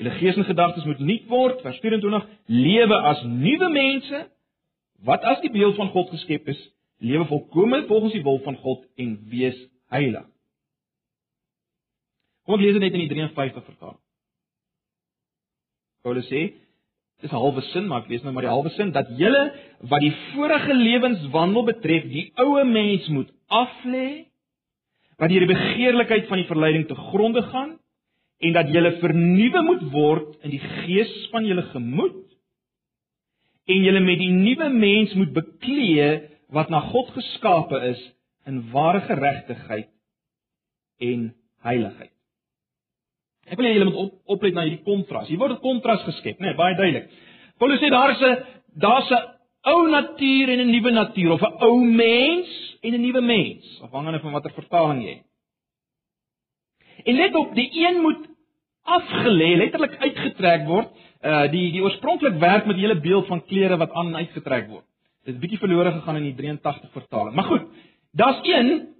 Julle 0.00 0.14
gees 0.16 0.38
en 0.40 0.46
gedagtes 0.48 0.86
moet 0.88 1.02
nuut 1.04 1.26
word. 1.28 1.60
Vers 1.62 1.78
24: 1.84 2.24
Lewe 2.46 3.00
as 3.10 3.20
nuwe 3.28 3.68
mense 3.74 4.24
wat 5.04 5.26
as 5.28 5.42
die 5.44 5.52
beeld 5.52 5.76
van 5.76 5.92
God 5.92 6.08
geskep 6.10 6.48
is, 6.48 6.58
lewe 7.04 7.26
volkome 7.28 7.84
volgens 7.86 8.16
die 8.16 8.24
wil 8.24 8.40
van 8.46 8.56
God 8.64 8.86
en 8.96 9.12
wees 9.30 9.58
heilig. 9.92 10.24
Kom 12.48 12.56
ek 12.56 12.64
lees 12.64 12.78
dit 12.78 12.86
net 12.86 12.96
in 12.96 13.04
die 13.04 13.12
53 13.12 13.68
vertaling. 13.68 14.00
Paulus 16.02 16.32
sê 16.32 16.46
dis 17.22 17.32
'n 17.32 17.34
halwe 17.34 17.62
sin, 17.72 17.86
maar 17.86 18.02
ek 18.02 18.08
lees 18.08 18.22
nou 18.22 18.32
maar 18.32 18.46
die 18.46 18.54
halwe 18.54 18.70
sin 18.70 18.92
dat 18.92 19.08
julle 19.18 19.52
wat 19.90 20.00
die 20.00 20.14
vorige 20.32 20.74
lewenswandel 20.74 21.64
betref, 21.64 22.04
die 22.06 22.32
ou 22.36 22.64
mens 22.64 23.08
moet 23.08 23.30
aflê 23.50 24.28
wat 25.18 25.30
deur 25.30 25.46
die 25.46 25.54
begeerlikheid 25.54 26.28
van 26.30 26.38
die 26.38 26.46
verleiding 26.46 26.86
te 26.86 26.94
gronde 26.94 27.42
gaan 27.42 27.78
en 28.38 28.52
dat 28.54 28.70
julle 28.70 28.98
vernuwe 29.02 29.62
moet 29.66 29.82
word 29.92 30.44
in 30.46 30.54
die 30.54 30.62
gees 30.62 31.14
van 31.32 31.46
julle 31.46 31.64
gemoed 31.72 32.22
en 33.68 33.84
julle 33.84 34.00
met 34.00 34.20
die 34.22 34.32
nuwe 34.32 34.68
mens 34.70 35.14
moet 35.18 35.34
beklee 35.34 36.10
wat 36.54 36.70
na 36.70 36.80
God 36.92 37.10
geskape 37.16 37.82
is 37.90 38.00
in 38.46 38.62
ware 38.72 39.02
geregtigheid 39.04 39.90
en 41.04 41.32
heiligheid. 41.66 42.17
Ek 43.48 43.56
wil 43.56 43.66
hê 43.66 43.74
julle 43.74 43.88
moet 43.90 44.02
op, 44.04 44.14
oplet 44.36 44.54
na 44.54 44.66
hierdie 44.66 44.84
kontras. 44.84 45.28
Hier 45.28 45.38
word 45.38 45.56
'n 45.56 45.64
kontras 45.64 46.04
geskep, 46.04 46.38
né, 46.38 46.50
nee, 46.50 46.54
baie 46.54 46.76
duidelik. 46.76 47.08
Paulus 47.58 47.80
sê 47.80 47.90
daar 47.90 48.10
is 48.10 48.22
'n 48.22 48.36
daar's 48.76 49.10
'n 49.10 49.24
ou 49.64 49.88
natuur 49.88 50.48
en 50.48 50.60
'n 50.60 50.70
nuwe 50.70 50.90
natuur 50.90 51.32
of 51.32 51.42
'n 51.42 51.56
ou 51.60 51.84
mens 51.84 52.48
en 52.82 52.94
'n 52.94 53.00
nuwe 53.00 53.20
mens, 53.20 53.80
afhangende 53.82 54.20
van 54.20 54.32
watter 54.32 54.52
vertaling 54.52 55.02
jy 55.02 55.14
het. 55.14 55.26
En 57.04 57.14
let 57.14 57.34
op, 57.34 57.54
die 57.54 57.70
een 57.72 58.00
moet 58.02 58.28
afgelê, 58.82 59.56
letterlik 59.56 59.96
uitgetrek 59.98 60.66
word. 60.66 60.88
Uh 61.22 61.50
die 61.50 61.72
die 61.72 61.82
oorspronklik 61.82 62.38
werk 62.38 62.66
met 62.66 62.76
die 62.76 62.86
hele 62.86 63.00
beeld 63.00 63.26
van 63.26 63.44
klere 63.44 63.76
wat 63.76 63.92
aan 63.92 64.06
en 64.06 64.16
uitgetrek 64.22 64.68
word. 64.68 64.84
Dit 65.24 65.34
het 65.34 65.40
bietjie 65.42 65.58
verlore 65.58 65.92
gegaan 65.92 66.16
in 66.16 66.28
die 66.30 66.34
83 66.34 66.90
vertaling. 66.92 67.34
Maar 67.34 67.44
goed, 67.44 67.64
daar's 68.12 68.38
een 68.42 68.94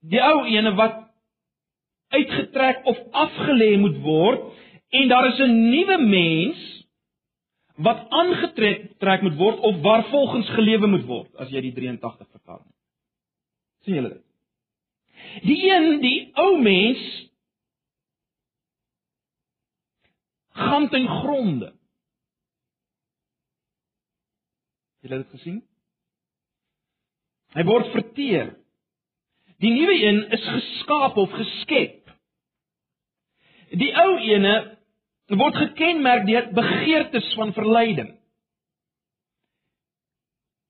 die 0.00 0.20
ou 0.22 0.44
ene 0.46 0.74
wat 0.74 1.07
uitgetrek 2.08 2.84
of 2.84 2.98
afgelê 3.12 3.76
moet 3.78 3.98
word 4.02 4.48
en 4.88 5.08
daar 5.08 5.26
is 5.32 5.38
'n 5.38 5.70
nuwe 5.70 5.98
mens 5.98 6.58
wat 7.76 8.08
aangetrek 8.10 8.98
trek 8.98 9.22
moet 9.22 9.36
word 9.36 9.58
of 9.58 9.80
waar 9.82 10.04
volgens 10.10 10.48
gelewe 10.48 10.86
moet 10.86 11.04
word 11.06 11.34
as 11.36 11.50
jy 11.50 11.60
die 11.60 11.74
83 11.74 12.28
vertaling. 12.30 12.72
sien 13.84 13.94
julle 13.94 14.08
dit? 14.08 14.24
Die 15.46 15.58
een, 15.70 16.00
die 16.00 16.30
ou 16.34 16.58
mens 16.62 17.02
gaan 20.58 20.88
ten 20.88 21.06
gronde. 21.06 21.72
Het 24.98 25.10
julle 25.10 25.22
dit 25.22 25.36
gesien? 25.38 25.60
Hy 27.54 27.64
word 27.64 27.92
verteer. 27.94 28.56
Die 29.62 29.70
nuwe 29.74 29.94
een 30.02 30.20
is 30.34 30.44
geskaap 30.46 31.16
of 31.16 31.30
geskep. 31.34 31.97
Die 33.76 33.90
ou 34.00 34.16
ene 34.24 34.54
word 35.36 35.58
gekenmerk 35.60 36.24
deur 36.26 36.48
begeertes 36.56 37.28
van 37.36 37.52
verleiding. 37.52 38.14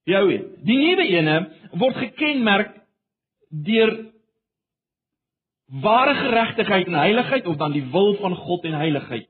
Die 0.09 0.17
ou 0.17 0.27
een, 0.31 0.45
die 0.65 0.77
nuwe 0.77 1.05
ene 1.07 1.35
word 1.79 1.99
gekenmerk 2.01 2.75
deur 3.49 3.93
ware 5.83 6.15
geregtigheid 6.17 6.87
en 6.87 6.97
heiligheid 6.97 7.45
of 7.45 7.57
dan 7.57 7.71
die 7.71 7.85
wil 7.91 8.15
van 8.17 8.35
God 8.35 8.63
en 8.63 8.79
heiligheid. 8.81 9.29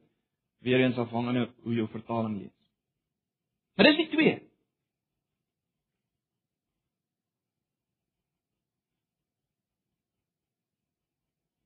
Weereens 0.63 0.97
afhangende 0.97 1.49
hoe 1.63 1.73
jou 1.73 1.87
vertaling 1.91 2.37
lees. 2.37 2.55
Maar 3.75 3.85
dis 3.85 3.97
die 3.97 4.09
twee. 4.11 4.33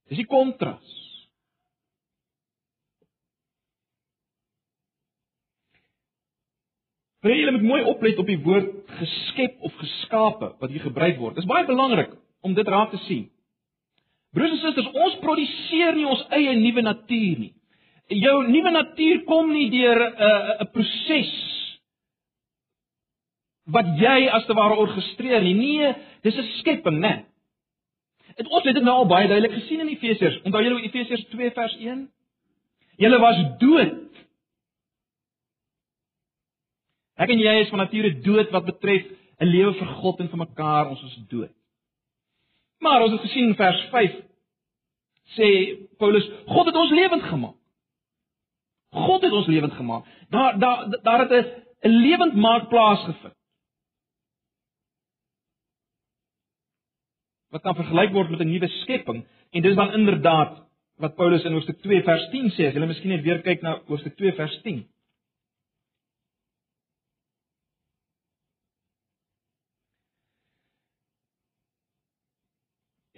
Dis 0.10 0.19
die 0.22 0.29
kontras. 0.29 1.02
Maar 7.24 7.32
jy 7.32 7.51
moet 7.56 7.63
mooi 7.63 7.84
oplet 7.88 8.18
op 8.20 8.27
die 8.27 8.39
woord 8.44 8.72
geskep 9.00 9.62
of 9.63 9.75
geskape 9.80 10.50
wat 10.60 10.70
hier 10.70 10.84
gebruik 10.84 11.18
word. 11.22 11.38
Dit 11.38 11.46
is 11.46 11.50
baie 11.50 11.65
belangrik 11.65 12.12
om 12.44 12.53
dit 12.53 12.68
raak 12.68 12.92
te 12.92 13.00
sien. 13.06 13.30
Broers 14.36 14.51
en 14.51 14.60
susters, 14.60 14.89
ons 14.92 15.20
produseer 15.22 15.96
nie 15.96 16.08
ons 16.10 16.24
eie 16.36 16.56
nuwe 16.60 16.84
natuur 16.84 17.44
nie. 17.46 17.53
Jou 18.12 18.36
nuwe 18.50 18.72
natuur 18.75 19.24
kom 19.30 19.53
nie 19.56 19.70
deur 19.72 20.00
'n 20.03 20.13
uh, 20.27 20.62
'n 20.65 20.72
proses 20.75 21.34
wat 23.72 23.86
jy 23.96 24.27
as 24.27 24.46
te 24.46 24.53
ware 24.53 24.75
orkestreer 24.75 25.42
nie. 25.42 25.53
Nee, 25.53 25.94
dis 26.22 26.36
'n 26.36 26.50
skepping, 26.60 27.00
né? 27.00 27.08
Nee. 27.08 27.25
Het 28.36 28.48
ons 28.48 28.63
het 28.63 28.75
dit 28.75 28.84
nou 28.84 28.96
al 28.96 29.08
baie 29.08 29.27
duidelik 29.27 29.53
gesien 29.62 29.80
in 29.80 29.88
Efesiërs. 29.88 30.42
Onthou 30.44 30.63
julle 30.63 30.82
Efesiërs 30.82 31.25
2 31.30 31.51
vers 31.51 31.75
1? 31.77 32.10
Julle 32.98 33.20
was 33.20 33.38
dood. 33.58 34.12
Ek 37.15 37.29
en 37.29 37.39
jy 37.39 37.55
is 37.62 37.70
van 37.70 37.84
nature 37.84 38.13
dood 38.25 38.51
wat 38.51 38.65
betref 38.65 39.03
'n 39.39 39.46
lewe 39.46 39.74
vir 39.74 39.88
God 40.01 40.20
en 40.20 40.29
vir 40.29 40.38
mekaar, 40.38 40.89
ons 40.89 41.03
is 41.03 41.17
dood. 41.29 41.51
Maar 42.79 43.01
ons 43.01 43.12
het 43.12 43.22
gesien 43.22 43.55
vers 43.55 43.82
5 43.91 44.15
sê 45.38 45.50
Paulus, 45.98 46.25
God 46.48 46.65
het 46.65 46.75
ons 46.75 46.91
lewend 46.91 47.24
gemaak. 47.24 47.55
God 48.91 49.22
het 49.22 49.32
ons 49.32 49.48
lewend 49.48 49.74
gemaak. 49.74 50.05
Daar 50.29 50.60
daar 50.60 50.89
daar 51.03 51.29
het 51.29 51.48
'n 51.84 51.89
lewendmaak 51.89 52.70
plaasgevind. 52.70 53.34
wat 57.53 57.62
kan 57.62 57.77
vergelyk 57.77 58.13
word 58.17 58.32
met 58.34 58.41
'n 58.41 58.50
nuwe 58.50 58.67
skepping 58.82 59.25
en 59.51 59.62
dis 59.62 59.75
dan 59.75 59.93
inderdaad 59.93 60.53
wat 60.98 61.15
Paulus 61.15 61.43
in 61.43 61.51
Hoofstuk 61.51 61.82
2 61.82 62.03
vers 62.03 62.29
10 62.29 62.50
sê. 62.51 62.67
As 62.67 62.74
jy 62.74 62.86
miskien 62.86 63.10
net 63.10 63.24
weer 63.24 63.41
kyk 63.41 63.62
na 63.62 63.82
Hoofstuk 63.88 64.15
2 64.17 64.34
vers 64.34 64.62
10. 64.62 64.86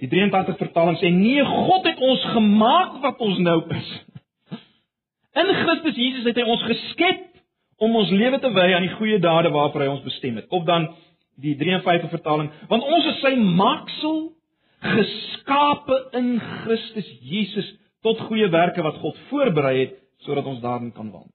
Die 0.06 0.12
83 0.12 0.60
vertaling 0.60 1.00
sê 1.02 1.10
nee, 1.10 1.42
God 1.42 1.88
het 1.88 2.02
ons 2.04 2.26
gemaak 2.36 3.00
wat 3.02 3.22
ons 3.26 3.40
nou 3.42 3.58
is. 3.74 3.88
In 5.36 5.50
Christus 5.64 5.98
Jesus 5.98 6.28
het 6.28 6.38
hy 6.38 6.46
ons 6.46 6.66
geskep 6.68 7.24
om 7.82 7.96
ons 7.98 8.12
lewe 8.14 8.38
te 8.40 8.52
wy 8.54 8.68
aan 8.76 8.86
die 8.86 8.94
goeie 9.00 9.18
dade 9.24 9.50
waarvoor 9.56 9.84
hy 9.84 9.90
ons 9.96 10.06
bestem 10.06 10.38
het. 10.40 10.48
Of 10.54 10.68
dan 10.68 10.92
die 11.42 11.56
53 11.60 12.14
vertaling, 12.14 12.52
want 12.70 12.86
ons 12.86 13.08
is 13.12 13.18
sy 13.24 13.34
maaksel 13.36 14.20
geskape 14.86 15.98
in 16.20 16.36
Christus 16.62 17.10
Jesus 17.26 17.72
tot 18.06 18.22
goeie 18.30 18.48
werke 18.54 18.86
wat 18.86 19.02
God 19.02 19.18
voorberei 19.32 19.74
het 19.80 19.98
sodat 20.24 20.46
ons 20.48 20.62
daarin 20.64 20.94
kan 20.94 21.10
wandel. 21.10 21.34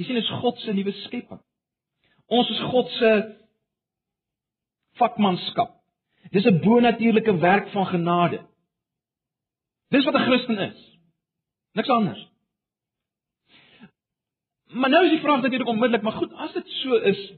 Jy 0.00 0.08
sien, 0.08 0.18
is 0.18 0.34
God 0.42 0.58
se 0.64 0.74
nuwe 0.74 0.92
skepping. 1.04 1.40
Ons 2.32 2.50
is 2.50 2.60
God 2.72 2.90
se 2.96 3.12
vakmanskap. 5.02 5.74
Dis 6.30 6.46
'n 6.46 6.60
bonatuurlike 6.64 7.38
werk 7.38 7.68
van 7.74 7.86
genade. 7.86 8.40
Dis 9.88 10.04
wat 10.04 10.14
'n 10.14 10.26
Christen 10.28 10.58
is. 10.58 10.98
Niks 11.72 11.88
anders. 11.88 12.30
Maar 14.72 14.90
nou 14.90 15.04
is 15.04 15.10
die 15.10 15.20
vraag 15.20 15.42
natuurlik 15.42 15.68
onmiddellik, 15.68 16.02
maar 16.02 16.12
goed, 16.12 16.32
as 16.32 16.52
dit 16.52 16.68
so 16.68 16.94
is, 16.94 17.32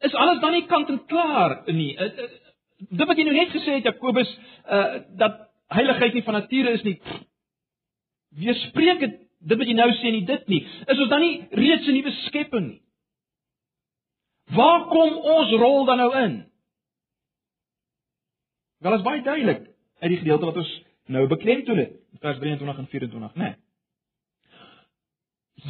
is 0.00 0.14
alles 0.14 0.40
dan 0.40 0.52
nie 0.52 0.66
kant 0.66 0.88
en 0.88 1.06
klaar 1.06 1.62
nie. 1.66 1.96
Eh, 1.96 2.18
eh, 2.18 2.30
dit 2.78 3.06
wat 3.06 3.16
jy 3.16 3.24
nou 3.24 3.36
net 3.36 3.52
gesê 3.54 3.78
het 3.78 3.84
Jakobus, 3.88 4.38
uh 4.68 5.00
dat 5.16 5.40
heiligheid 5.66 6.14
nie 6.14 6.22
van 6.22 6.32
nature 6.32 6.70
is 6.70 6.82
nie. 6.82 7.00
Weerspreek 8.28 9.00
dit 9.00 9.20
dit 9.44 9.58
wat 9.58 9.68
jy 9.68 9.74
nou 9.74 9.90
sê 9.92 10.12
nie 10.12 10.24
dit 10.24 10.48
nie. 10.48 10.62
Is 10.86 10.98
ons 10.98 11.08
dan 11.08 11.20
nie 11.20 11.46
reeds 11.50 11.86
'n 11.88 11.92
nuwe 11.92 12.12
skepping 12.26 12.68
nie? 12.68 12.83
Waar 14.44 14.84
kom 14.86 15.16
ons 15.16 15.50
rol 15.50 15.84
dan 15.84 15.96
nou 15.96 16.10
in? 16.16 16.52
Wel 18.78 18.94
is 18.94 19.02
baie 19.02 19.22
duidelik 19.22 19.62
uit 19.98 20.10
die 20.10 20.18
gedeelte 20.18 20.44
wat 20.44 20.56
ons 20.56 20.72
nou 21.06 21.26
beklemtoon 21.28 21.78
het, 21.78 21.94
vers 22.20 22.38
23 22.38 22.78
en 22.78 22.86
24, 22.86 23.34
né? 23.34 23.44
Nee. 23.44 23.54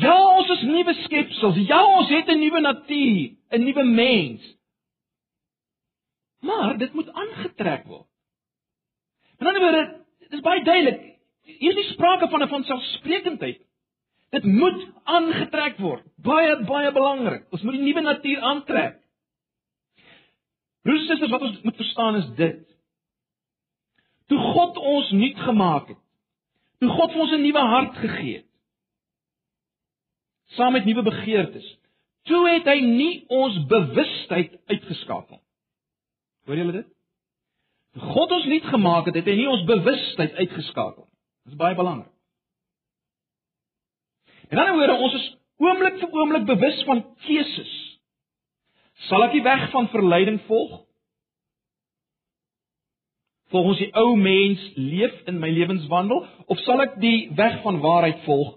Ja, 0.03 0.15
ons 0.37 0.51
is 0.51 0.63
nuwe 0.67 0.95
skepsels. 1.05 1.59
Ja, 1.69 1.79
ons 1.99 2.09
het 2.09 2.27
'n 2.27 2.39
nuwe 2.39 2.61
natuur, 2.61 3.31
'n 3.51 3.65
nuwe 3.65 3.85
mens. 3.85 4.57
Maar 6.41 6.79
dit 6.79 6.93
moet 6.93 7.13
aangetrek 7.13 7.87
word. 7.87 8.07
In 9.39 9.47
ander 9.47 9.63
woorde, 9.63 10.05
dit 10.19 10.33
is 10.33 10.41
baie 10.41 10.65
duidelik. 10.65 11.01
Hier 11.43 11.71
is 11.71 11.75
nie 11.75 11.93
sprake 11.93 12.29
van 12.29 12.43
'n 12.43 12.49
vanselfsprekendheid. 12.49 13.61
Dit 14.35 14.45
moet 14.51 14.87
aangetrek 15.05 15.77
word. 15.79 16.05
Baie 16.27 16.57
baie 16.67 16.93
belangrik. 16.93 17.47
Ons 17.55 17.63
moet 17.63 17.77
die 17.79 17.85
nuwe 17.87 18.03
natuur 18.03 18.41
aantrek. 18.51 18.97
En 20.85 20.99
susters, 20.99 21.31
wat 21.31 21.45
ons 21.47 21.61
moet 21.63 21.77
verstaan 21.77 22.17
is 22.17 22.27
dit. 22.37 22.65
Toe 24.29 24.39
God 24.39 24.77
ons 24.79 25.11
nuut 25.17 25.39
gemaak 25.47 25.89
het, 25.93 26.01
toe 26.81 26.91
God 26.91 27.13
vir 27.13 27.21
ons 27.21 27.33
'n 27.33 27.43
nuwe 27.43 27.63
hart 27.73 27.97
gegee 27.97 28.37
het, 28.37 28.51
saam 30.57 30.73
met 30.73 30.85
nuwe 30.85 31.03
begeertes. 31.03 31.79
toe 32.25 32.49
het 32.49 32.65
hy 32.65 32.81
nie 32.81 33.25
ons 33.29 33.67
bewustheid 33.69 34.55
uitgeskakel. 34.67 35.41
Hoor 36.47 36.57
julle 36.57 36.73
dit? 36.73 36.87
Toe 37.93 38.03
God 38.03 38.31
ons 38.31 38.45
nuut 38.45 38.65
gemaak 38.65 39.07
het, 39.07 39.15
het 39.15 39.27
hy 39.27 39.37
nie 39.37 39.49
ons 39.49 39.65
bewustheid 39.69 40.33
uitgeskakel. 40.33 41.05
Dit 41.45 41.53
is 41.53 41.61
baie 41.61 41.75
belangrik. 41.75 42.14
En 44.55 44.61
dan 44.61 44.79
hoor 44.79 44.93
ons 45.03 45.15
is 45.19 45.31
oomblik 45.59 45.97
vir 45.99 46.13
oomblik 46.15 46.45
bewus 46.47 46.83
van 46.87 47.01
keuses. 47.27 47.73
Sal 49.09 49.25
ek 49.27 49.33
die 49.35 49.43
weg 49.43 49.65
van 49.73 49.89
verleiding 49.91 50.39
volg? 50.47 50.77
Volgens 53.51 53.83
die 53.83 53.91
ou 53.99 54.13
mens 54.19 54.63
leef 54.79 55.17
in 55.31 55.41
my 55.43 55.51
lewenswandel 55.51 56.23
of 56.47 56.63
sal 56.63 56.85
ek 56.87 56.95
die 57.03 57.33
weg 57.35 57.59
van 57.67 57.83
waarheid 57.83 58.23
volg 58.29 58.55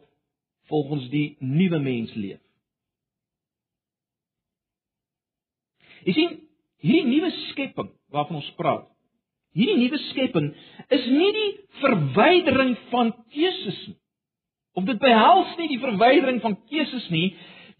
volgens 0.69 1.09
die 1.09 1.33
nuwe 1.41 1.81
mens 1.81 2.13
leef? 2.13 2.43
Jy 6.05 6.13
sien, 6.13 6.39
hierdie 6.85 7.09
nuwe 7.09 7.33
skepping 7.49 7.89
waarvan 8.13 8.43
ons 8.43 8.53
praat, 8.59 8.85
hierdie 9.57 9.81
nuwe 9.81 9.97
skepping 10.11 10.53
is 10.93 11.09
nie 11.09 11.33
die 11.41 11.51
verwydering 11.81 12.77
van 12.93 13.15
keuses 13.33 13.87
nie. 13.89 13.97
Of 14.77 14.86
dit 14.86 15.00
behels 15.01 15.55
nie 15.57 15.72
die 15.72 15.81
verwydering 15.81 16.38
van 16.43 16.57
keuses 16.69 17.07
nie, 17.10 17.31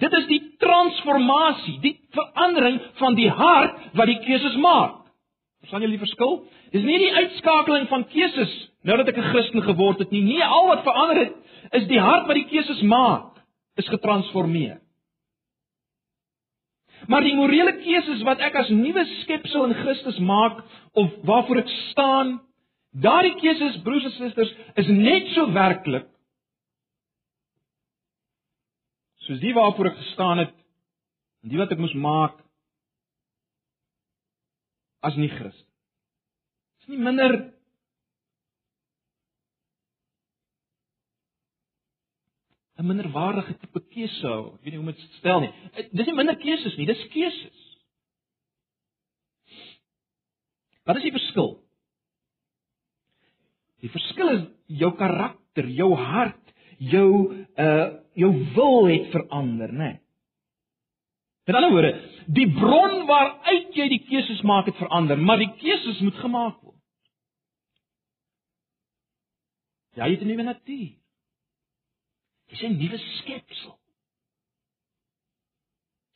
dit 0.02 0.14
is 0.18 0.26
die 0.30 0.40
transformasie, 0.62 1.76
die 1.84 1.94
verandering 2.16 2.80
van 3.02 3.18
die 3.18 3.30
hart 3.30 3.78
wat 3.98 4.10
die 4.10 4.18
keuses 4.26 4.58
maak. 4.62 5.04
Verstaan 5.62 5.86
julle 5.86 5.98
die 5.98 6.02
verskil? 6.02 6.40
Dis 6.74 6.86
nie 6.86 6.98
die 7.02 7.14
uitskakeling 7.14 7.86
van 7.92 8.08
keuses 8.10 8.56
nou 8.88 8.98
dat 8.98 9.10
ek 9.12 9.18
'n 9.18 9.30
Christen 9.34 9.62
geword 9.62 10.00
het 10.00 10.12
nie. 10.12 10.24
Nee, 10.24 10.44
al 10.44 10.68
wat 10.68 10.84
verander 10.84 11.18
het 11.18 11.36
is 11.72 11.88
die 11.88 12.00
hart 12.00 12.28
wat 12.28 12.36
die 12.36 12.50
keuses 12.50 12.82
maak, 12.82 13.36
is 13.76 13.88
getransformeer. 13.88 14.80
Maar 17.08 17.22
die 17.22 17.36
morele 17.36 17.74
keuses 17.78 18.24
wat 18.24 18.40
ek 18.40 18.56
as 18.56 18.70
nuwe 18.70 19.06
skepsel 19.22 19.66
in 19.66 19.74
Christus 19.74 20.18
maak 20.20 20.64
of 20.94 21.12
waarvoor 21.24 21.58
ek 21.58 21.70
staan, 21.92 22.40
daardie 22.92 23.36
keuses 23.36 23.82
broers 23.84 24.06
en 24.06 24.12
susters 24.12 24.54
is 24.76 24.88
net 24.88 25.28
so 25.36 25.52
werklik 25.52 26.08
soos 29.28 29.44
die 29.44 29.54
waarvoor 29.56 29.92
ek 29.92 30.00
gestaan 30.00 30.46
het 30.46 30.54
en 31.44 31.52
die 31.52 31.60
wat 31.60 31.72
ek 31.74 31.82
moes 31.82 31.96
maak 32.00 32.40
as 35.06 35.16
nie 35.20 35.30
Christus. 35.30 35.64
Dit 36.82 36.88
is 36.88 36.96
nie 36.96 37.04
minder 37.04 37.36
en 42.78 42.86
minderwaardige 42.86 43.58
tipe 43.62 43.82
keuse, 43.92 44.32
ek 44.32 44.66
weet 44.66 44.74
nie 44.74 44.80
hoe 44.80 44.86
om 44.86 44.92
dit 44.92 45.00
te 45.02 45.20
stel 45.20 45.44
nie. 45.44 45.54
Dis 45.92 46.10
nie 46.10 46.18
minder 46.18 46.38
keuses 46.40 46.76
nie, 46.78 46.88
dis 46.90 47.08
keuses. 47.14 47.64
Wat 50.88 51.00
is 51.00 51.08
die 51.08 51.16
verskil? 51.16 51.56
Die 53.84 53.92
verskil 53.94 54.30
is 54.34 54.44
jou 54.80 54.92
karakter, 54.98 55.68
jou 55.74 55.90
hart, 56.00 56.44
jou 56.80 57.10
uh 57.58 57.88
jou 58.18 58.32
wil 58.56 58.88
het 58.90 59.10
verander, 59.14 59.74
né? 59.74 59.78
Nee. 59.78 60.00
Met 61.48 61.56
ander 61.56 61.72
woorde, 61.72 61.94
die 62.28 62.48
bron 62.52 63.06
waaruit 63.08 63.76
jy 63.76 63.86
die 63.94 64.02
keuses 64.04 64.42
maak 64.44 64.68
het 64.68 64.76
verander, 64.82 65.20
maar 65.20 65.40
die 65.40 65.54
keuses 65.62 66.02
moet 66.04 66.18
gemaak 66.20 66.58
word. 66.60 66.76
Jy 69.96 70.10
het 70.12 70.22
'n 70.22 70.28
nuwe 70.28 70.44
natuur. 70.44 70.92
Jy's 72.50 72.64
'n 72.64 72.78
nuwe 72.78 72.98
skepsel. 72.98 73.80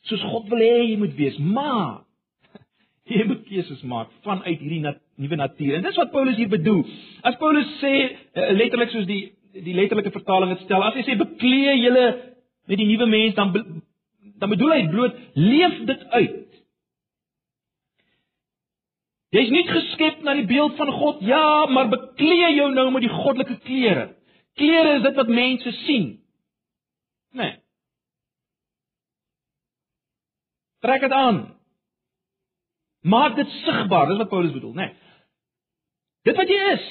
Soos 0.02 0.22
God 0.22 0.48
wil 0.48 0.58
hê 0.58 0.90
jy 0.90 0.96
moet 0.96 1.14
wees, 1.14 1.38
maar 1.38 2.04
jy 3.04 3.24
moet 3.24 3.44
keuses 3.48 3.82
maak 3.82 4.10
vanuit 4.22 4.58
hierdie 4.58 4.80
nat 4.80 5.00
nuwe 5.16 5.36
natuur. 5.36 5.74
En 5.74 5.82
dis 5.82 5.96
wat 5.96 6.10
Paulus 6.10 6.36
hier 6.36 6.48
bedoel. 6.48 6.84
As 7.22 7.36
Paulus 7.36 7.78
sê 7.80 7.94
uh, 8.12 8.52
letterlik 8.52 8.90
soos 8.90 9.06
die 9.06 9.32
die 9.52 9.74
letterlike 9.76 10.12
vertaling 10.14 10.54
dit 10.54 10.64
stel, 10.64 10.82
as 10.84 10.96
hy 10.96 11.04
sê 11.06 11.16
beklee 11.20 11.76
julle 11.80 12.06
met 12.70 12.78
die 12.80 12.88
nuwe 12.88 13.08
mens, 13.10 13.34
dan 13.36 13.52
dan 14.42 14.50
bedoel 14.50 14.72
hy 14.74 14.86
bloot 14.90 15.18
leef 15.38 15.74
dit 15.86 16.00
uit. 16.16 16.38
Jy's 19.32 19.52
nie 19.54 19.62
geskep 19.68 20.24
na 20.26 20.34
die 20.36 20.48
beeld 20.48 20.74
van 20.76 20.90
God, 20.92 21.22
ja, 21.24 21.66
maar 21.70 21.88
beklee 21.92 22.50
jou 22.56 22.68
nou 22.74 22.88
met 22.92 23.06
die 23.06 23.12
goddelike 23.12 23.56
klere. 23.64 24.08
Klere 24.58 24.96
is 24.98 25.04
dit 25.06 25.16
wat 25.16 25.30
mense 25.32 25.72
sien. 25.86 26.08
Nee. 27.32 27.54
Trek 30.84 31.06
dit 31.06 31.14
aan. 31.16 31.44
Maak 33.02 33.38
dit 33.38 33.54
sigbaar, 33.62 34.10
dis 34.10 34.20
wat 34.20 34.28
Paulus 34.30 34.52
bedoel, 34.52 34.74
nê. 34.74 34.90
Nee. 34.90 34.98
Dit 36.28 36.36
wat 36.38 36.50
jy 36.50 36.60
is. 36.74 36.90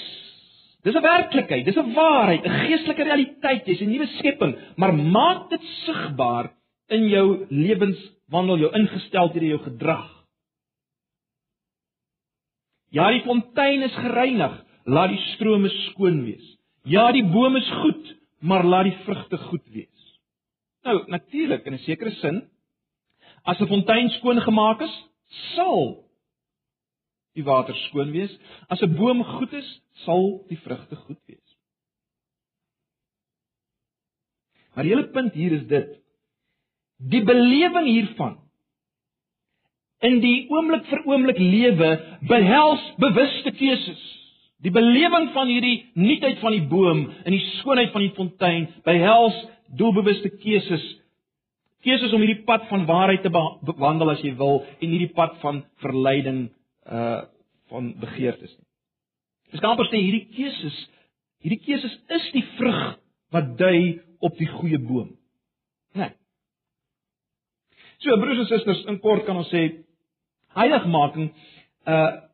Dis 0.83 0.95
'n 0.95 1.01
werklikheid, 1.01 1.65
dis 1.65 1.77
'n 1.77 1.93
waarheid, 1.93 2.45
'n 2.45 2.59
geestelike 2.65 3.03
realiteit, 3.03 3.65
jy's 3.65 3.81
'n 3.81 3.91
nuwe 3.91 4.07
skepping, 4.17 4.55
maar 4.75 4.93
maak 4.93 5.49
dit 5.49 5.63
sigbaar 5.85 6.51
in 6.89 7.07
jou 7.07 7.45
lewenswandel, 7.49 8.57
jou 8.57 8.71
ingesteldhede, 8.73 9.45
jou 9.45 9.61
gedrag. 9.61 10.09
Ja, 12.89 13.11
die 13.11 13.21
fontein 13.21 13.81
is 13.81 13.95
gereinig, 13.95 14.65
laat 14.83 15.09
die 15.09 15.21
strome 15.35 15.69
skoon 15.69 16.23
wees. 16.25 16.57
Ja, 16.83 17.11
die 17.11 17.23
boom 17.23 17.55
is 17.55 17.69
goed, 17.69 18.15
maar 18.39 18.63
laat 18.63 18.89
die 18.89 18.97
vrugte 19.05 19.37
goed 19.37 19.67
wees. 19.71 20.19
Nou, 20.83 21.03
natuurlik 21.07 21.65
in 21.65 21.73
'n 21.73 21.85
sekere 21.85 22.11
sin, 22.11 22.49
as 23.43 23.59
'n 23.59 23.67
fontein 23.67 24.09
skoon 24.09 24.41
gemaak 24.41 24.81
is, 24.81 25.07
sal 25.55 26.03
die 27.37 27.45
water 27.47 27.75
skoon 27.87 28.11
wees. 28.11 28.33
As 28.69 28.81
'n 28.81 28.95
boom 28.95 29.23
goed 29.23 29.53
is, 29.53 29.81
sal 30.05 30.43
die 30.49 30.59
vrugte 30.59 30.95
goed 30.95 31.19
wees. 31.27 31.57
Maar 34.73 34.83
die 34.83 34.93
hele 34.93 35.09
punt 35.11 35.33
hier 35.33 35.51
is 35.51 35.67
dit: 35.67 35.99
die 36.97 37.23
belewing 37.23 37.87
hiervan 37.87 38.37
in 40.01 40.19
die 40.21 40.47
oomblik 40.49 40.87
vir 40.89 41.03
oomblik 41.05 41.37
lewe 41.37 41.91
behels 42.29 42.81
bewuste 42.97 43.51
keuses. 43.51 44.01
Die 44.61 44.73
belewing 44.73 45.31
van 45.33 45.49
hierdie 45.49 45.91
nuutheid 45.97 46.39
van 46.41 46.51
die 46.51 46.65
boom 46.69 47.07
en 47.25 47.33
die 47.33 47.45
skoonheid 47.59 47.91
van 47.93 48.01
die 48.05 48.13
fontein 48.17 48.67
behels 48.85 49.37
doelbewuste 49.77 50.29
keuses. 50.41 50.83
Keuses 51.81 52.13
om 52.13 52.21
hierdie 52.21 52.43
pad 52.45 52.67
van 52.69 52.85
waarheid 52.85 53.23
te 53.25 53.31
bewandel 53.33 54.13
as 54.13 54.21
jy 54.21 54.35
wil 54.37 54.61
en 54.79 54.89
hierdie 54.89 55.13
pad 55.17 55.37
van 55.41 55.63
verleiding 55.81 56.49
uh 56.91 57.21
van 57.71 57.93
begeertes 57.99 58.51
nie. 58.51 58.67
Dis 59.53 59.63
amper 59.63 59.87
sê 59.87 59.99
hierdie 59.99 60.25
keuses, 60.35 60.77
hierdie 61.43 61.61
keuses 61.63 61.93
is 62.17 62.25
die 62.35 62.43
vrug 62.57 62.81
wat 63.31 63.53
dui 63.59 64.01
op 64.19 64.35
die 64.35 64.49
goeie 64.49 64.79
boom. 64.79 65.13
Nee. 65.95 66.11
So 68.03 68.17
broers 68.19 68.43
en 68.43 68.49
susters, 68.49 68.83
in 68.91 68.99
kort 68.99 69.23
kan 69.27 69.39
ons 69.39 69.51
sê 69.53 69.63
heiligmaking 70.57 71.31
uh 71.87 72.27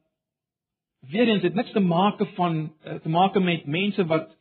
weer 1.07 1.29
eens 1.29 1.41
dit 1.41 1.53
niks 1.55 1.71
te 1.71 1.79
maak 1.79 2.19
van 2.35 2.57
uh, 2.83 2.97
te 2.99 3.09
maak 3.09 3.37
met 3.39 3.65
mense 3.65 4.03
wat 4.05 4.33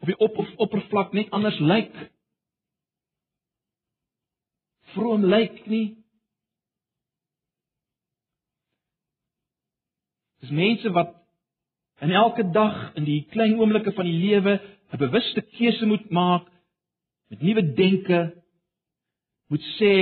op 0.00 0.06
die 0.06 0.16
op, 0.16 0.38
op 0.38 0.48
oppervlak 0.56 1.12
net 1.12 1.30
anders 1.30 1.58
lyk. 1.58 1.90
Vroom 4.94 5.26
lyk 5.26 5.66
nie 5.66 5.97
Dis 10.40 10.50
mense 10.50 10.90
wat 10.94 11.14
in 12.00 12.10
elke 12.10 12.50
dag 12.50 12.92
in 12.94 13.04
die 13.04 13.24
klein 13.30 13.58
oomblikke 13.58 13.92
van 13.92 14.06
die 14.06 14.18
lewe 14.18 14.60
'n 14.92 14.98
bewuste 14.98 15.42
keuse 15.42 15.86
moet 15.86 16.10
maak 16.10 16.46
met 17.28 17.42
nuwe 17.42 17.72
denke 17.74 18.20
moet 19.48 19.64
sê 19.80 19.94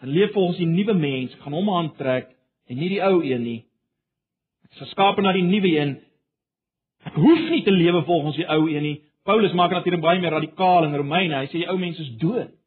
en 0.00 0.08
leef 0.08 0.32
volgens 0.32 0.58
die 0.58 0.66
nuwe 0.66 0.94
mens 0.94 1.34
gaan 1.34 1.52
hom 1.52 1.70
aantrek 1.70 2.30
en 2.66 2.76
nie 2.76 2.88
die 2.88 3.02
ou 3.02 3.22
een 3.24 3.42
nie. 3.42 3.64
Ek 4.64 4.70
is 4.70 4.78
geskape 4.78 5.22
na 5.22 5.32
die 5.32 5.42
nuwe 5.42 5.70
een. 5.78 6.00
Ek 7.04 7.14
hoef 7.14 7.50
nie 7.50 7.62
te 7.62 7.70
lewe 7.70 8.04
volgens 8.04 8.36
die 8.36 8.48
ou 8.48 8.68
een 8.68 8.82
nie. 8.82 9.02
Paulus 9.22 9.52
maak 9.52 9.70
natuurlik 9.70 10.00
baie 10.00 10.20
meer 10.20 10.30
radikaal 10.30 10.84
in 10.84 10.96
Romeine. 10.96 11.36
Hy 11.36 11.46
sê 11.46 11.62
die 11.62 11.68
ou 11.68 11.78
mens 11.78 11.98
is 11.98 12.16
dood 12.22 12.57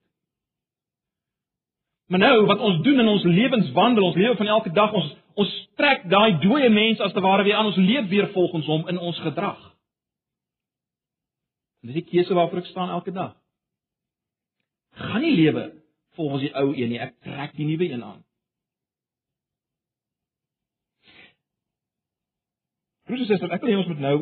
Maar 2.12 2.20
nou 2.20 2.46
wat 2.46 2.60
ons 2.60 2.82
doen 2.84 3.00
in 3.00 3.08
ons 3.08 3.24
lewenswandel, 3.24 4.04
ons 4.04 4.16
lewe 4.16 4.36
van 4.36 4.48
elke 4.48 4.72
dag, 4.76 4.94
ons 4.94 5.14
ons 5.40 5.52
trek 5.80 6.02
daai 6.12 6.40
dooie 6.44 6.68
mens 6.70 7.00
as 7.00 7.14
te 7.16 7.22
ware 7.24 7.46
weer 7.48 7.56
aan 7.56 7.70
ons 7.70 7.78
leef 7.80 8.10
weer 8.12 8.28
volgens 8.34 8.66
hom 8.68 8.84
in 8.92 8.98
ons 9.00 9.20
gedrag. 9.24 9.62
Dis 11.88 11.96
die 12.02 12.04
keuse 12.10 12.36
waarvoor 12.36 12.60
ek 12.60 12.68
staan 12.68 12.92
elke 12.92 13.14
dag. 13.16 13.32
Gaan 15.00 15.24
nie 15.24 15.38
lewe 15.38 15.64
volgens 16.20 16.44
die 16.44 16.52
ou 16.60 16.74
een 16.76 16.92
nie, 16.92 17.00
ek 17.00 17.16
trek 17.24 17.56
die 17.56 17.70
nuwe 17.70 17.88
een 17.94 18.04
aan. 18.04 18.20
Broers 23.08 23.24
en 23.24 23.32
susters, 23.32 23.56
ek 23.56 23.64
wil 23.64 23.72
hê 23.72 23.80
ons 23.80 23.92
moet 23.94 24.04
nou 24.04 24.16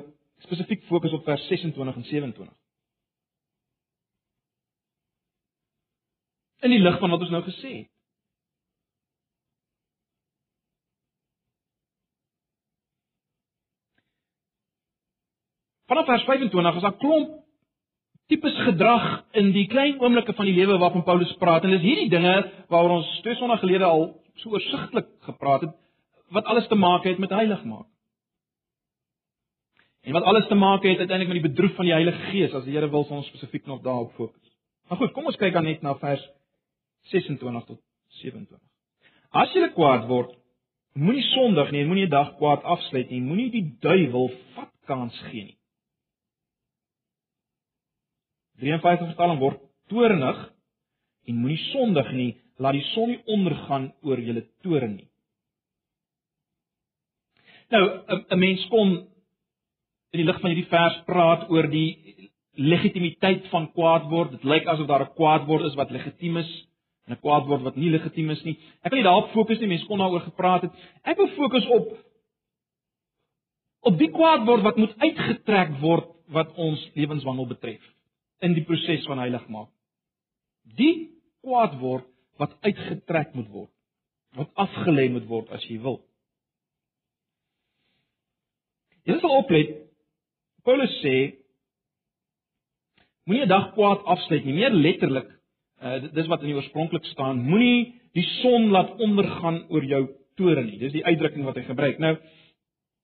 spesifiek 0.45 0.86
fokus 0.93 1.17
op 1.17 1.25
vers 1.25 1.49
26 1.49 2.04
en 2.04 2.10
27. 2.13 2.54
In 6.60 6.74
die 6.76 6.82
lig 6.84 7.00
van 7.00 7.13
wat 7.13 7.24
ons 7.24 7.32
nou 7.34 7.43
gesê 7.45 7.72
het. 7.78 7.89
Vanaf 15.89 16.06
vers 16.06 16.24
25 16.24 16.76
is 16.76 16.86
daar 16.86 16.98
klomp 17.02 17.38
tipes 18.30 18.58
gedrag 18.62 19.06
in 19.41 19.50
die 19.56 19.65
klein 19.67 19.98
oomblikke 19.98 20.36
van 20.38 20.45
die 20.45 20.54
lewe 20.54 20.78
waarvan 20.78 21.04
Paulus 21.04 21.32
praat 21.41 21.63
en 21.65 21.74
dis 21.74 21.82
hierdie 21.82 22.12
dinge 22.12 22.34
waaroor 22.69 23.00
ons 23.00 23.13
twee 23.26 23.38
sonder 23.39 23.58
gelede 23.58 23.88
al 23.88 24.12
so 24.38 24.54
oorsigtelik 24.54 25.10
gepraat 25.26 25.65
het 25.65 25.74
wat 26.30 26.45
alles 26.45 26.67
te 26.69 26.78
maak 26.78 27.08
het 27.10 27.17
met 27.17 27.32
heiligmaak. 27.34 27.88
En 30.06 30.13
wat 30.13 30.24
alles 30.24 30.48
te 30.48 30.56
maak 30.56 30.84
het 30.84 30.98
uiteindelik 30.98 31.34
met 31.34 31.41
die 31.41 31.50
bedroef 31.50 31.74
van 31.76 31.86
die 31.86 31.93
Heilige 31.93 32.30
Gees 32.30 32.54
as 32.54 32.63
die 32.63 32.76
Here 32.76 32.89
wil 32.89 33.08
ons 33.10 33.28
spesifiek 33.28 33.65
nog 33.65 33.82
daarop 33.82 34.13
fokus. 34.13 34.54
Maar 34.88 34.98
goed, 34.98 35.12
kom 35.12 35.26
ons 35.26 35.38
kyk 35.41 35.54
dan 35.54 35.65
net 35.65 35.82
na 35.82 35.95
vers 35.98 36.22
26 37.12 37.66
tot 37.66 37.82
27. 38.22 38.60
As 39.32 39.54
jy 39.54 39.70
kwaad 39.74 40.08
word, 40.10 40.34
moenie 40.98 41.24
sondig 41.34 41.72
nie, 41.72 41.86
moenie 41.86 42.08
'n 42.08 42.10
dag 42.10 42.36
kwaad 42.38 42.64
afsluit 42.64 43.10
nie, 43.10 43.22
moenie 43.22 43.52
die 43.52 43.66
duiwel 43.82 44.30
vat 44.56 44.74
kans 44.86 45.16
gee 45.30 45.44
nie. 45.44 45.58
53 48.60 49.08
vertaling 49.14 49.40
word 49.40 49.62
toornig 49.88 50.40
en 51.28 51.36
moenie 51.36 51.62
sondig 51.72 52.12
nie, 52.12 52.32
laat 52.58 52.74
die 52.74 52.88
son 52.94 53.10
nie 53.10 53.22
ondergaan 53.26 53.94
oor 54.02 54.20
julle 54.20 54.44
toorn 54.64 54.96
nie. 54.96 55.10
Nou, 57.72 57.84
'n 58.32 58.40
mens 58.40 58.66
kon 58.70 59.08
in 60.12 60.20
die 60.20 60.26
lig 60.26 60.40
van 60.42 60.50
hierdie 60.52 60.70
vers 60.70 61.04
praat 61.06 61.50
oor 61.50 61.68
die 61.70 62.30
legitimiteit 62.54 63.48
van 63.48 63.72
kwaad 63.72 64.10
word. 64.10 64.32
Dit 64.32 64.44
lyk 64.44 64.66
asof 64.66 64.88
daar 64.88 65.06
'n 65.06 65.16
kwaad 65.16 65.46
word 65.46 65.66
is 65.66 65.76
wat 65.76 65.92
legitiem 65.92 66.38
is 66.38 66.52
en 67.10 67.15
'n 67.15 67.22
kwaad 67.22 67.48
word 67.48 67.63
wat 67.65 67.76
nie 67.76 67.89
legitiem 67.89 68.30
is 68.30 68.43
nie. 68.45 68.58
Ek 68.84 68.91
wil 68.91 69.02
nie 69.02 69.08
daarop 69.08 69.32
fokus 69.34 69.60
nie, 69.60 69.67
mense 69.67 69.86
kon 69.86 69.98
daaroor 69.98 70.22
gepraat 70.22 70.62
het. 70.62 70.72
Ek 71.04 71.17
wil 71.17 71.28
fokus 71.28 71.65
op 71.67 71.98
op 73.82 73.98
die 73.98 74.12
kwaad 74.12 74.45
word 74.45 74.62
wat 74.62 74.78
moet 74.78 74.95
uitgetrek 75.00 75.80
word 75.82 76.10
wat 76.28 76.54
ons 76.56 76.91
lewenswandel 76.93 77.48
betref 77.48 77.82
in 78.45 78.54
die 78.54 78.63
proses 78.63 79.06
van 79.06 79.17
heiligmaak. 79.17 79.69
Die 80.78 81.10
kwaad 81.41 81.80
word 81.80 82.06
wat 82.38 82.56
uitgetrek 82.62 83.34
moet 83.34 83.50
word, 83.50 83.72
wat 84.36 84.52
afgelê 84.56 85.10
moet 85.10 85.26
word 85.28 85.50
as 85.50 85.65
jy 85.67 85.80
wil. 85.82 86.00
Jy 89.08 89.17
moet 89.17 89.32
oplet. 89.39 89.76
Paulus 90.63 90.93
sê 91.02 91.15
moenie 93.26 93.45
'n 93.45 93.50
dag 93.50 93.74
kwaad 93.74 94.06
afsluit 94.06 94.45
nie, 94.45 94.54
meer 94.54 94.72
letterlik. 94.72 95.38
Uh, 95.80 96.00
dis 96.12 96.28
wat 96.28 96.42
in 96.44 96.52
die 96.52 96.58
oorspronklik 96.58 97.06
staan. 97.13 97.39
Moenie 97.48 97.94
die 98.18 98.26
son 98.42 98.68
laat 98.74 98.98
ondergaan 99.00 99.62
oor 99.72 99.86
jou 99.86 100.02
toren 100.36 100.68
nie. 100.68 100.80
Dis 100.82 100.96
die 100.96 101.06
uitdrukking 101.06 101.46
wat 101.48 101.56
hy 101.60 101.63
gebruik. 101.68 102.02
Nou 102.04 102.18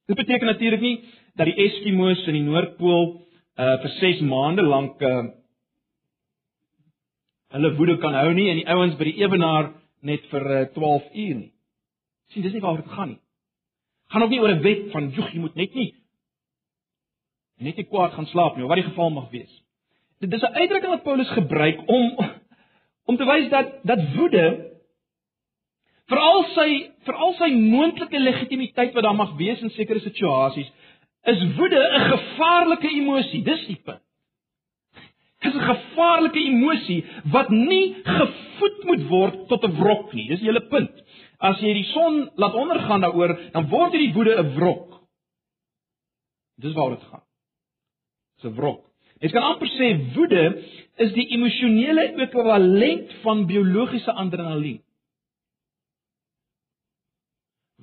dit 0.05 0.17
beteken 0.17 0.51
natuurlik 0.51 0.83
nie 0.83 0.97
dat 1.39 1.49
die 1.49 1.55
Eskimos 1.65 2.21
in 2.27 2.39
die 2.39 2.45
Noordpool 2.45 3.07
uh 3.55 3.75
vir 3.81 3.93
6 3.99 4.21
maande 4.27 4.65
lank 4.67 5.01
uh 5.01 5.23
hulle 7.55 7.75
woede 7.77 7.97
kan 8.03 8.13
hou 8.13 8.33
nie 8.35 8.49
en 8.51 8.59
die 8.59 8.67
ouens 8.67 8.97
by 8.99 9.07
die 9.07 9.19
ewenaar 9.23 9.71
net 10.03 10.25
vir 10.31 10.49
uh, 10.51 10.63
12 10.75 11.05
uur 11.13 11.35
nie. 11.39 11.51
sien 12.33 12.43
dis 12.43 12.53
nie 12.53 12.61
waaroor 12.61 12.83
dit 12.83 12.91
gaan 12.97 13.13
nie. 13.13 13.21
Gaan 14.11 14.23
ook 14.23 14.33
nie 14.33 14.41
oor 14.41 14.51
'n 14.51 14.63
wet 14.63 14.89
van 14.91 15.09
joeg 15.15 15.31
jy 15.33 15.39
moet 15.39 15.55
net 15.55 15.75
nie 15.75 15.93
net 17.57 17.77
nie 17.79 17.87
kwaad 17.87 18.13
gaan 18.15 18.27
slaap 18.27 18.57
nie, 18.57 18.67
wat 18.67 18.81
die 18.81 18.89
geval 18.89 19.13
mag 19.15 19.29
wees. 19.31 19.51
Dit 20.19 20.33
is 20.33 20.41
'n 20.41 20.55
uitdrukking 20.55 20.91
wat 20.91 21.03
Paulus 21.03 21.29
gebruik 21.29 21.79
om 21.87 22.17
om 23.05 23.17
te 23.17 23.25
wys 23.25 23.49
dat 23.49 23.73
dat 23.83 24.01
woede 24.15 24.45
veral 26.11 26.43
sy 26.53 26.69
veral 27.05 27.33
sy 27.39 27.51
moontlike 27.53 28.19
legitimiteit 28.19 28.93
wat 28.93 29.03
daar 29.03 29.17
mag 29.17 29.35
wees 29.37 29.61
in 29.61 29.73
sekere 29.73 29.99
situasies 29.99 30.71
is 31.25 31.45
woede 31.57 31.81
'n 31.81 32.09
gevaarlike 32.11 32.89
emosie. 32.89 33.43
Dis 33.43 33.65
die 33.67 33.81
punt. 33.83 34.01
Dit 35.41 35.53
is 35.53 35.61
'n 35.61 35.69
gevaarlike 35.73 36.39
emosie 36.39 37.05
wat 37.31 37.49
nie 37.49 37.95
gevoed 38.03 38.83
moet 38.83 39.07
word 39.07 39.47
tot 39.47 39.63
'n 39.63 39.77
wrok 39.79 40.13
nie. 40.13 40.27
Dis 40.27 40.39
die 40.39 40.47
hele 40.47 40.67
punt. 40.67 40.91
As 41.39 41.59
jy 41.59 41.73
die 41.73 41.89
son 41.91 42.29
laat 42.35 42.53
ondergaan 42.53 43.01
daaroor, 43.01 43.39
dan 43.51 43.69
word 43.69 43.91
hierdie 43.91 44.13
woede 44.13 44.37
'n 44.37 44.55
wrok. 44.55 45.01
Dis 46.57 46.73
waaroor 46.73 46.95
dit 46.95 47.07
gaan. 47.09 47.23
Dis 48.35 48.51
'n 48.51 48.55
wrok. 48.55 48.94
Jy 49.23 49.31
kan 49.31 49.45
amper 49.47 49.69
sê 49.77 49.91
woede 50.15 50.43
is 51.05 51.13
die 51.15 51.27
emosionele 51.35 52.09
ekwivalent 52.25 53.13
van 53.23 53.45
biologiese 53.47 54.11
adrenalien. 54.11 54.81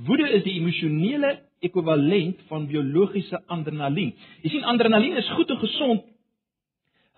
Woede 0.06 0.28
is 0.36 0.44
die 0.44 0.58
emosionele 0.60 1.36
ekwivalent 1.64 2.40
van 2.48 2.66
biologiese 2.66 3.40
adrenalien. 3.46 4.12
Jy 4.42 4.54
sien 4.54 4.68
adrenalien 4.68 5.16
is 5.20 5.30
goed 5.36 5.52
en 5.52 5.60
gesond. 5.62 6.08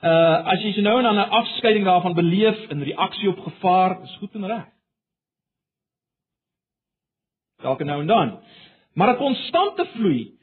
Uh 0.04 0.52
as 0.52 0.62
jy 0.62 0.82
nou 0.84 0.98
en 0.98 1.08
dan 1.08 1.16
'n 1.16 1.34
afskeiding 1.40 1.84
daarvan 1.84 2.14
beleef 2.14 2.58
in 2.70 2.82
reaksie 2.82 3.28
op 3.28 3.38
gevaar, 3.38 4.02
is 4.02 4.16
goed 4.20 4.34
en 4.34 4.46
reg. 4.46 4.66
Elke 7.62 7.84
nou 7.84 8.00
en 8.00 8.06
dan. 8.06 8.38
Maar 8.94 9.14
'n 9.14 9.16
konstante 9.16 9.86
vloei 9.86 10.38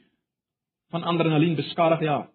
van 0.90 1.02
adrenalien 1.02 1.54
beskadig 1.54 2.06
hart. 2.08 2.31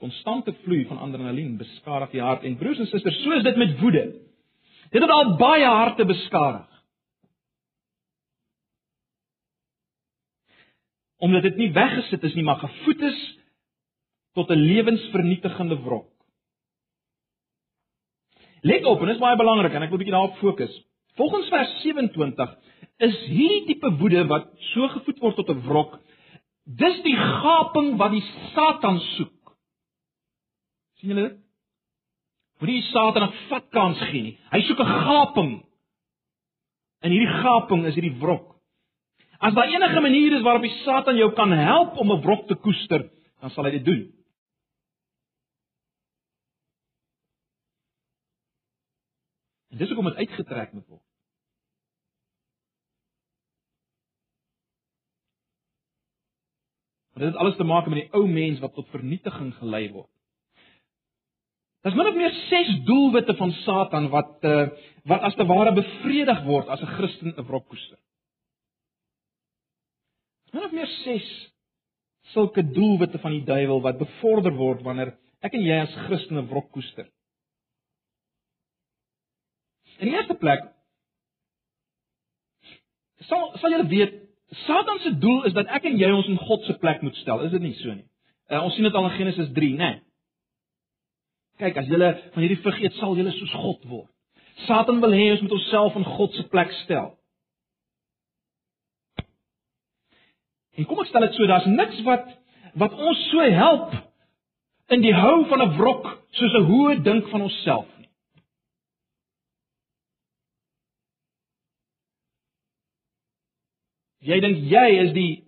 Konstante 0.00 0.54
vloei 0.64 0.86
van 0.88 0.98
adrenalien 0.98 1.58
beskadig 1.60 2.10
die 2.10 2.24
hart 2.24 2.44
en 2.48 2.56
broers 2.56 2.78
en 2.78 2.88
susters, 2.88 3.22
so 3.22 3.36
is 3.36 3.44
dit 3.44 3.56
met 3.60 3.78
woede. 3.80 4.04
Dit 4.90 5.02
het 5.02 5.10
al 5.10 5.36
baie 5.36 5.68
harte 5.68 6.04
beskadig. 6.04 6.70
omdat 11.20 11.42
dit 11.42 11.56
nie 11.56 11.72
weggesit 11.76 12.22
is 12.24 12.34
nie, 12.34 12.44
maar 12.44 12.62
gevoed 12.62 13.02
is 13.10 13.18
tot 14.32 14.50
'n 14.50 14.64
lewensvernietigende 14.72 15.76
wrok. 15.82 16.08
Let 18.60 18.84
op, 18.84 19.00
en 19.00 19.06
dit 19.06 19.14
is 19.14 19.20
baie 19.20 19.36
belangrik 19.36 19.72
en 19.72 19.82
ek 19.82 19.90
wil 19.90 19.98
'n 19.98 20.02
bietjie 20.02 20.16
daarop 20.16 20.36
fokus. 20.36 20.84
Volgens 21.14 21.48
vers 21.48 21.80
27 21.82 22.56
is 22.96 23.16
hierdie 23.26 23.66
tipe 23.66 23.90
woede 23.96 24.26
wat 24.26 24.48
so 24.72 24.88
gevoed 24.88 25.18
word 25.18 25.36
tot 25.36 25.48
'n 25.48 25.60
wrok, 25.60 25.98
dis 26.64 27.02
die 27.02 27.16
gaping 27.16 27.96
wat 27.96 28.10
die 28.10 28.24
Satan 28.54 29.00
soek. 29.00 29.39
Sien 31.00 31.14
julle? 31.14 31.30
Moenie 32.60 32.80
die 32.82 32.88
Satan 32.90 33.28
'n 33.28 33.36
vatkans 33.48 34.00
gee 34.10 34.22
nie. 34.22 34.38
Hy 34.52 34.60
soek 34.62 34.80
'n 34.80 34.94
gaping. 35.06 35.52
En 37.00 37.10
hierdie 37.10 37.40
gaping 37.42 37.86
is 37.86 37.94
hierdie 37.94 38.18
wrok. 38.20 38.56
As 39.40 39.54
daar 39.54 39.68
enige 39.72 40.00
manier 40.00 40.36
is 40.36 40.42
waarop 40.42 40.62
die 40.62 40.82
Satan 40.84 41.16
jou 41.16 41.32
kan 41.32 41.52
help 41.52 41.96
om 41.96 42.12
'n 42.12 42.20
wrok 42.20 42.46
te 42.46 42.54
koester, 42.54 43.10
dan 43.40 43.50
sal 43.50 43.64
hy 43.64 43.70
dit 43.70 43.84
doen. 43.84 44.12
En 49.70 49.78
dis 49.78 49.88
hoekom 49.88 50.04
dit 50.04 50.16
uitgetrek 50.16 50.72
moet 50.72 50.86
word. 50.86 51.02
Dit 57.14 57.28
het 57.28 57.36
alles 57.36 57.56
te 57.56 57.64
maak 57.64 57.86
met 57.86 58.00
die 58.00 58.12
ou 58.12 58.26
mens 58.28 58.60
wat 58.60 58.74
tot 58.74 58.88
vernietiging 58.88 59.54
gelei 59.54 59.92
word. 59.92 60.19
Daar's 61.80 61.96
min 61.96 62.06
of 62.06 62.14
meer 62.14 62.32
6 62.32 62.72
doelwitte 62.84 63.34
van 63.36 63.52
Satan 63.52 64.08
wat 64.12 64.44
uh, 64.44 64.68
wat 65.08 65.20
as 65.20 65.34
te 65.34 65.46
ware 65.48 65.72
bevredig 65.72 66.42
word 66.44 66.68
as 66.68 66.80
'n 66.80 66.92
Christen 66.96 67.32
'n 67.36 67.46
wrok 67.46 67.68
koester. 67.68 67.98
Min 70.52 70.64
of 70.64 70.72
meer 70.72 70.86
6 70.86 71.52
sulke 72.32 72.70
doelwitte 72.70 73.18
van 73.18 73.30
die 73.30 73.44
duiwel 73.44 73.80
wat 73.80 73.98
bevorder 73.98 74.52
word 74.52 74.82
wanneer 74.82 75.16
ek 75.40 75.54
en 75.56 75.64
jy 75.64 75.78
as 75.80 75.94
Christene 76.06 76.44
wrok 76.50 76.70
koester. 76.70 77.08
In 79.98 80.08
die 80.08 80.16
eerste 80.16 80.34
plek 80.34 80.68
sal 83.28 83.56
sal 83.56 83.70
julle 83.70 83.88
weet 83.88 84.20
Satan 84.66 84.98
se 84.98 85.18
doel 85.18 85.44
is 85.44 85.52
dat 85.56 85.66
ek 85.66 85.84
en 85.84 85.96
jy 85.96 86.12
ons 86.12 86.28
in 86.28 86.38
God 86.38 86.64
se 86.66 86.74
plek 86.82 87.02
moet 87.02 87.16
stel. 87.16 87.40
Is 87.46 87.52
dit 87.54 87.62
nie 87.62 87.74
so 87.78 87.94
nie? 87.94 88.06
Uh, 88.50 88.64
ons 88.64 88.74
sien 88.74 88.84
dit 88.84 88.94
al 88.94 89.04
in 89.06 89.16
Genesis 89.16 89.52
3, 89.54 89.74
né? 89.78 89.90
Nee. 89.90 90.09
Kyk, 91.60 91.76
as 91.76 91.88
julle 91.92 92.10
van 92.32 92.44
hierdie 92.44 92.60
vrug 92.62 92.78
eet, 92.80 92.96
sal 92.96 93.16
julle 93.18 93.32
soos 93.36 93.52
God 93.52 93.82
word. 93.90 94.10
Satan 94.66 95.00
wil 95.02 95.12
hê 95.16 95.30
ons 95.34 95.42
moet 95.44 95.56
onsself 95.56 95.96
in 95.96 96.06
God 96.08 96.36
se 96.36 96.44
plek 96.52 96.72
stel. 96.82 97.10
En 100.80 100.86
kom 100.88 101.02
ek 101.02 101.10
stel 101.10 101.26
dit 101.26 101.36
so, 101.36 101.48
daar's 101.50 101.68
niks 101.68 102.00
wat 102.06 102.28
wat 102.80 102.94
ons 102.94 103.20
so 103.32 103.44
help 103.50 103.92
in 104.94 105.02
die 105.02 105.14
hou 105.14 105.44
van 105.50 105.62
'n 105.62 105.76
wrok 105.76 106.06
soos 106.38 106.54
'n 106.54 106.68
hoë 106.70 107.02
dink 107.02 107.28
van 107.28 107.42
onsself 107.42 107.88
nie. 107.98 108.08
Jy 114.20 114.40
dink 114.40 114.56
jy 114.70 114.88
is 115.04 115.12
die 115.12 115.44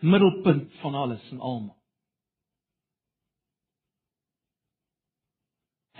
middelpunt 0.00 0.72
van 0.80 0.94
alles 0.94 1.30
en 1.30 1.40
almal. 1.40 1.81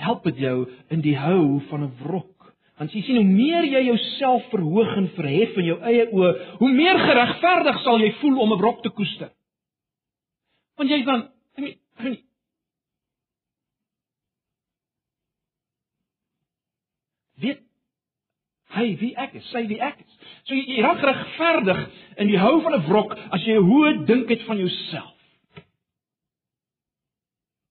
Help 0.02 0.24
dit 0.24 0.42
jou 0.44 0.56
in 0.90 1.00
die 1.00 1.16
hou 1.18 1.60
van 1.70 1.84
'n 1.84 1.92
wrok. 2.02 2.54
Want 2.78 2.92
jy 2.92 3.02
sien 3.02 3.16
hoe 3.16 3.24
meer 3.24 3.64
jy 3.64 3.84
jouself 3.84 4.48
verhoog 4.50 4.96
en 4.96 5.10
verhef 5.14 5.56
in 5.56 5.64
jou 5.64 5.78
eie 5.86 6.06
oë, 6.10 6.32
hoe 6.58 6.72
meer 6.72 6.98
geregverdig 6.98 7.80
sal 7.84 8.00
jy 8.00 8.12
voel 8.20 8.40
om 8.40 8.52
'n 8.52 8.58
wrok 8.58 8.82
te 8.82 8.90
koester. 8.90 9.30
Want 10.76 10.90
jy 10.90 11.04
dan 11.04 11.28
ek 11.56 11.62
meen, 11.62 11.76
ek 11.98 12.04
meen 12.04 12.18
weet 17.42 17.62
hy 18.72 18.86
wie 19.00 19.14
ek 19.20 19.34
is, 19.38 19.48
sy 19.52 19.66
wie 19.68 19.80
ek 19.84 19.98
is. 20.00 20.20
So 20.48 20.56
jy, 20.56 20.64
jy 20.76 20.82
raak 20.82 21.02
regverdig 21.04 21.82
in 22.22 22.30
die 22.32 22.40
hou 22.40 22.60
van 22.64 22.74
'n 22.78 22.86
wrok 22.88 23.16
as 23.30 23.46
jy 23.46 23.58
'n 23.58 23.68
hoë 23.70 24.06
dink 24.06 24.30
het 24.30 24.42
van 24.48 24.58
jouself. 24.58 25.18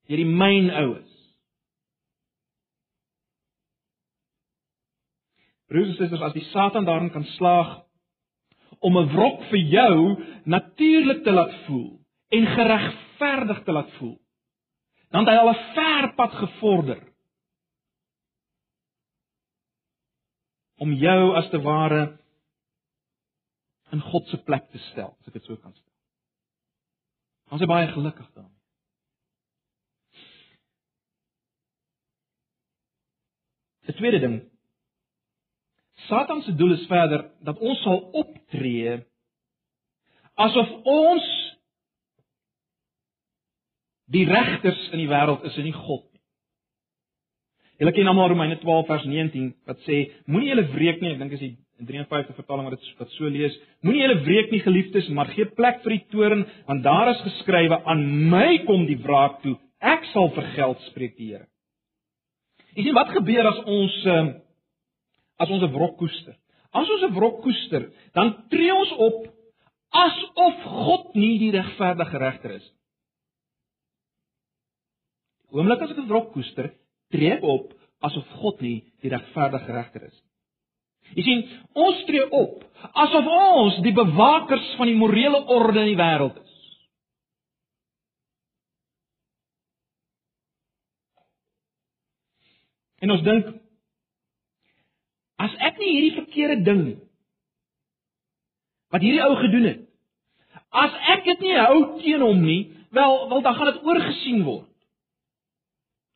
Jy 0.07 0.15
die 0.15 0.25
myn 0.25 0.69
oues. 0.71 1.10
Broers 5.71 5.93
en 5.93 5.95
susters, 5.95 6.21
as 6.21 6.35
die 6.35 6.43
Satan 6.51 6.85
daarin 6.85 7.13
kan 7.13 7.23
slaag 7.37 7.77
om 8.83 8.97
'n 8.97 9.11
wrok 9.13 9.43
vir 9.49 9.59
jou 9.71 10.23
natuurlik 10.45 11.23
te 11.23 11.31
laat 11.31 11.53
voel 11.65 11.99
en 12.29 12.45
geregverdig 12.45 13.63
te 13.63 13.71
laat 13.71 13.91
voel, 13.91 14.19
dan 15.11 15.25
het 15.25 15.33
hy 15.33 15.39
al 15.39 15.49
'n 15.49 15.73
ver 15.75 16.13
pad 16.15 16.31
gevorder 16.31 17.01
om 20.75 20.93
jou 20.93 21.35
as 21.35 21.49
te 21.49 21.61
ware 21.61 22.19
in 23.91 24.01
God 24.01 24.27
se 24.27 24.37
plek 24.43 24.69
te 24.71 24.77
stel, 24.77 25.15
as 25.19 25.27
ek 25.27 25.33
dit 25.33 25.43
so 25.45 25.55
kan 25.55 25.73
stel. 25.73 25.93
Ons 27.51 27.61
is 27.61 27.67
baie 27.67 27.87
gelukkig 27.87 28.31
daarmee. 28.33 28.59
Die 33.85 33.95
tweede 33.95 34.19
ding. 34.19 34.50
Satan 36.07 36.41
se 36.45 36.55
doel 36.55 36.75
is 36.77 36.85
verder 36.89 37.27
dat 37.45 37.59
ons 37.59 37.81
sal 37.85 37.99
optree 38.23 38.99
asof 40.41 40.69
ons 40.87 41.27
die 44.11 44.25
regters 44.27 44.87
in 44.91 45.03
die 45.03 45.11
wêreld 45.11 45.43
is 45.47 45.57
en 45.57 45.69
nie 45.69 45.75
God 45.75 46.07
Julle 47.81 47.95
ken 47.97 48.05
almal 48.11 48.29
Romeine 48.29 48.59
12 48.61 48.85
vers 48.85 49.05
19 49.09 49.47
wat 49.65 49.79
sê 49.87 50.03
moenie 50.29 50.51
julle 50.51 50.67
wreek 50.69 50.99
nie, 51.01 51.15
ek 51.15 51.21
dink 51.23 51.31
is 51.33 51.41
die 51.41 51.55
53 51.81 52.35
vertaling 52.37 52.67
wat 52.67 52.75
dit 52.77 52.99
wat 52.99 53.15
so 53.15 53.29
lees. 53.33 53.55
Moenie 53.81 54.03
julle 54.03 54.19
wreek 54.21 54.51
nie 54.53 54.61
geliefdes, 54.61 55.07
maar 55.09 55.31
gee 55.33 55.47
plek 55.57 55.79
vir 55.81 55.95
die 55.95 56.03
toorn, 56.13 56.43
want 56.67 56.85
daar 56.85 57.09
is 57.15 57.23
geskrywe 57.25 57.79
aan 57.89 58.03
my 58.29 58.59
kom 58.67 58.85
die 58.85 58.99
wraak 59.01 59.39
toe. 59.41 59.55
Ek 59.81 60.05
sal 60.11 60.29
vergeld 60.35 60.83
spreek 60.91 61.15
die 61.17 61.31
Here. 61.31 61.47
Jy 62.77 62.85
sien 62.85 62.99
wat 62.99 63.09
gebeur 63.15 63.49
as 63.49 63.63
ons 63.65 63.97
ehm, 64.05 64.29
as 65.37 65.49
ons 65.49 65.63
'n 65.63 65.73
wrok 65.73 65.97
koester? 65.97 66.35
As 66.71 66.89
ons 66.89 67.03
'n 67.03 67.15
wrok 67.15 67.41
koester, 67.41 67.91
dan 68.13 68.47
tree 68.49 68.73
ons 68.73 68.91
op 68.91 69.27
asof 69.91 70.63
God 70.63 71.15
nie 71.15 71.37
die 71.39 71.51
regverdige 71.51 72.17
regter 72.17 72.51
is. 72.55 72.67
Oomblik 75.51 75.81
as 75.81 75.91
ek 75.91 75.97
'n 75.97 76.07
wrok 76.07 76.31
koester, 76.33 76.73
tree 77.11 77.39
op 77.41 77.73
asof 77.99 78.27
God 78.41 78.61
nie 78.61 78.83
die 79.01 79.09
regverdige 79.09 79.71
regter 79.71 80.03
is. 80.07 80.17
Jy 81.15 81.23
sien, 81.23 81.41
ons 81.75 82.05
tree 82.07 82.23
op 82.31 82.63
asof 82.93 83.27
ons 83.27 83.81
die 83.83 83.93
bewakers 83.93 84.75
van 84.77 84.87
die 84.87 84.95
morele 84.95 85.43
orde 85.45 85.83
in 85.83 85.91
die 85.91 85.99
wêreld 85.99 86.37
is. 86.39 86.51
En 93.01 93.11
ons 93.11 93.23
dink 93.25 93.49
as 95.41 95.55
ek 95.69 95.79
nie 95.81 95.93
hierdie 95.95 96.17
verkeerde 96.19 96.63
ding 96.67 96.83
wat 98.91 99.03
hierdie 99.05 99.23
ou 99.23 99.35
gedoen 99.39 99.67
het, 99.69 99.81
as 100.83 100.95
ek 101.15 101.23
dit 101.29 101.45
nie 101.47 101.55
hou 101.55 101.77
teen 102.01 102.23
hom 102.23 102.41
nie, 102.43 102.61
wel, 102.91 103.13
wel 103.31 103.43
dan 103.45 103.55
gaan 103.55 103.71
dit 103.71 103.85
oorgesien 103.87 104.41
word. 104.43 104.67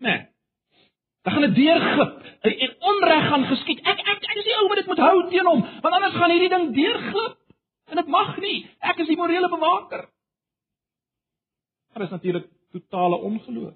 Nee. 0.03 0.25
Dan 1.23 1.33
gaan 1.33 1.47
dit 1.47 1.55
deurglip 1.55 2.17
en 2.45 2.75
onreg 2.91 3.23
gaan 3.29 3.47
geskied. 3.49 3.79
Ek 3.81 4.03
ek 4.03 4.27
ek 4.27 4.41
is 4.41 4.47
die 4.49 4.57
ou 4.59 4.67
wat 4.69 4.81
dit 4.81 4.91
moet 4.91 5.01
hou 5.01 5.15
teen 5.31 5.47
hom, 5.49 5.63
want 5.81 5.97
anders 5.97 6.19
gaan 6.19 6.35
hierdie 6.35 6.51
ding 6.51 6.67
deurglip. 6.75 7.39
En 7.89 8.01
dit 8.01 8.11
mag 8.11 8.35
nie. 8.41 8.59
Ek 8.81 8.99
is 9.01 9.09
die 9.09 9.17
morele 9.17 9.49
bewaker. 9.49 10.07
Dit 11.95 12.03
is 12.03 12.13
natuurlik 12.13 12.47
totale 12.75 13.19
ongeloof. 13.23 13.75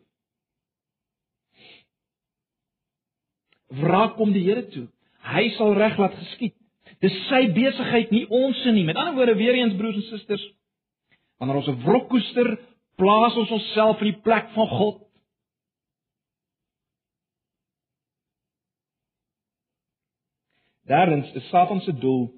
Wraak 3.79 4.15
kom 4.17 4.33
die 4.33 4.43
Here 4.43 4.65
toe. 4.73 4.87
Hy 5.29 5.49
sal 5.57 5.75
reg 5.77 5.97
laat 5.99 6.15
geskied. 6.17 6.55
Dis 7.03 7.15
sy 7.29 7.45
besigheid, 7.55 8.09
nie 8.11 8.25
ons 8.33 8.57
se 8.63 8.71
nie. 8.75 8.83
Met 8.87 8.97
ander 8.99 9.15
woorde, 9.15 9.37
weer 9.39 9.55
eens 9.55 9.77
broers 9.79 9.99
en 10.01 10.07
susters, 10.09 10.43
wanneer 11.39 11.61
ons 11.61 11.69
'n 11.69 11.81
wrok 11.85 12.09
koester, 12.09 12.57
plaas 12.97 13.37
ons 13.37 13.51
onsself 13.51 14.01
in 14.01 14.11
die 14.11 14.21
plek 14.21 14.49
van 14.55 14.67
God. 14.67 14.97
Derdens 20.89 21.31
is 21.37 21.47
Satan 21.49 21.81
se 21.81 21.93
doel 21.93 22.31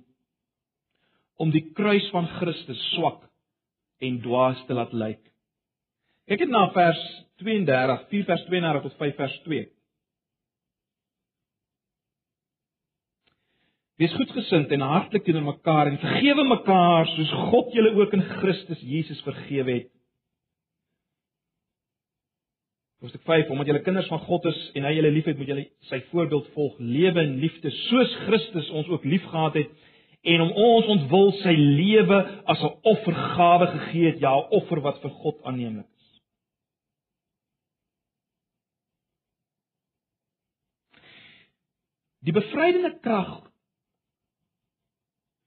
om 1.36 1.52
die 1.52 1.72
kruis 1.74 2.10
van 2.12 2.28
Christus 2.28 2.82
swak 2.94 3.24
en 4.04 4.22
dwaas 4.22 4.60
te 4.68 4.74
laat 4.74 4.92
lyk. 4.94 5.22
Kyk 6.28 6.40
net 6.40 6.50
na 6.54 6.66
vers 6.76 7.00
32, 7.42 8.04
4 8.12 8.28
vers 8.28 8.44
32 8.50 8.84
tot 8.86 8.98
5 9.00 9.16
vers 9.16 9.38
2. 9.46 9.64
Wees 14.02 14.14
goedgesind 14.18 14.72
en 14.74 14.82
hartlik 14.82 15.28
teenoor 15.28 15.44
mekaar 15.46 15.92
en 15.92 16.00
vergewe 16.02 16.44
mekaar 16.50 17.06
soos 17.12 17.32
God 17.52 17.68
julle 17.76 17.92
ook 18.00 18.14
in 18.18 18.24
Christus 18.40 18.80
Jesus 18.82 19.20
vergewe 19.22 19.76
het. 19.76 19.92
Hoofstuk 23.02 23.22
5: 23.28 23.50
Omdat 23.50 23.70
julle 23.70 23.82
kinders 23.86 24.08
van 24.10 24.24
God 24.26 24.48
is 24.50 24.62
en 24.74 24.88
hy 24.90 24.96
julle 24.96 25.12
liefhet, 25.14 25.38
moet 25.38 25.52
julle 25.54 25.66
sy 25.90 26.00
voorbeeld 26.10 26.50
volg. 26.56 26.80
Lewe 26.80 27.22
in 27.28 27.36
liefde 27.44 27.70
soos 27.84 28.16
Christus 28.24 28.72
ons 28.74 28.90
ook 28.90 29.06
liefgehad 29.06 29.60
het 29.62 29.70
en 30.34 30.48
om 30.48 30.52
ons 30.66 30.90
ontwil 30.96 31.32
sy 31.44 31.54
lewe 31.58 32.20
as 32.50 32.62
'n 32.64 32.74
offergawe 32.94 33.70
gegee 33.76 34.10
het, 34.10 34.20
ja, 34.20 34.34
'n 34.34 34.50
offer 34.50 34.82
wat 34.82 34.98
vir 35.02 35.14
God 35.22 35.44
aanneemlik 35.44 35.86
is. 35.86 36.10
Die 42.26 42.34
bevrydende 42.34 42.98
krag 43.00 43.51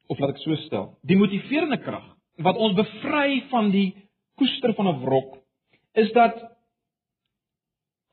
of 0.09 0.19
laat 0.21 0.35
ek 0.35 0.43
so 0.43 0.57
stel, 0.67 0.88
die 1.03 1.17
motiverende 1.17 1.81
krag 1.83 2.11
wat 2.45 2.59
ons 2.59 2.77
bevry 2.77 3.45
van 3.51 3.71
die 3.71 3.95
koester 4.38 4.75
van 4.75 4.88
'n 4.90 5.01
wrok 5.05 5.38
is 5.95 6.11
dat 6.12 6.35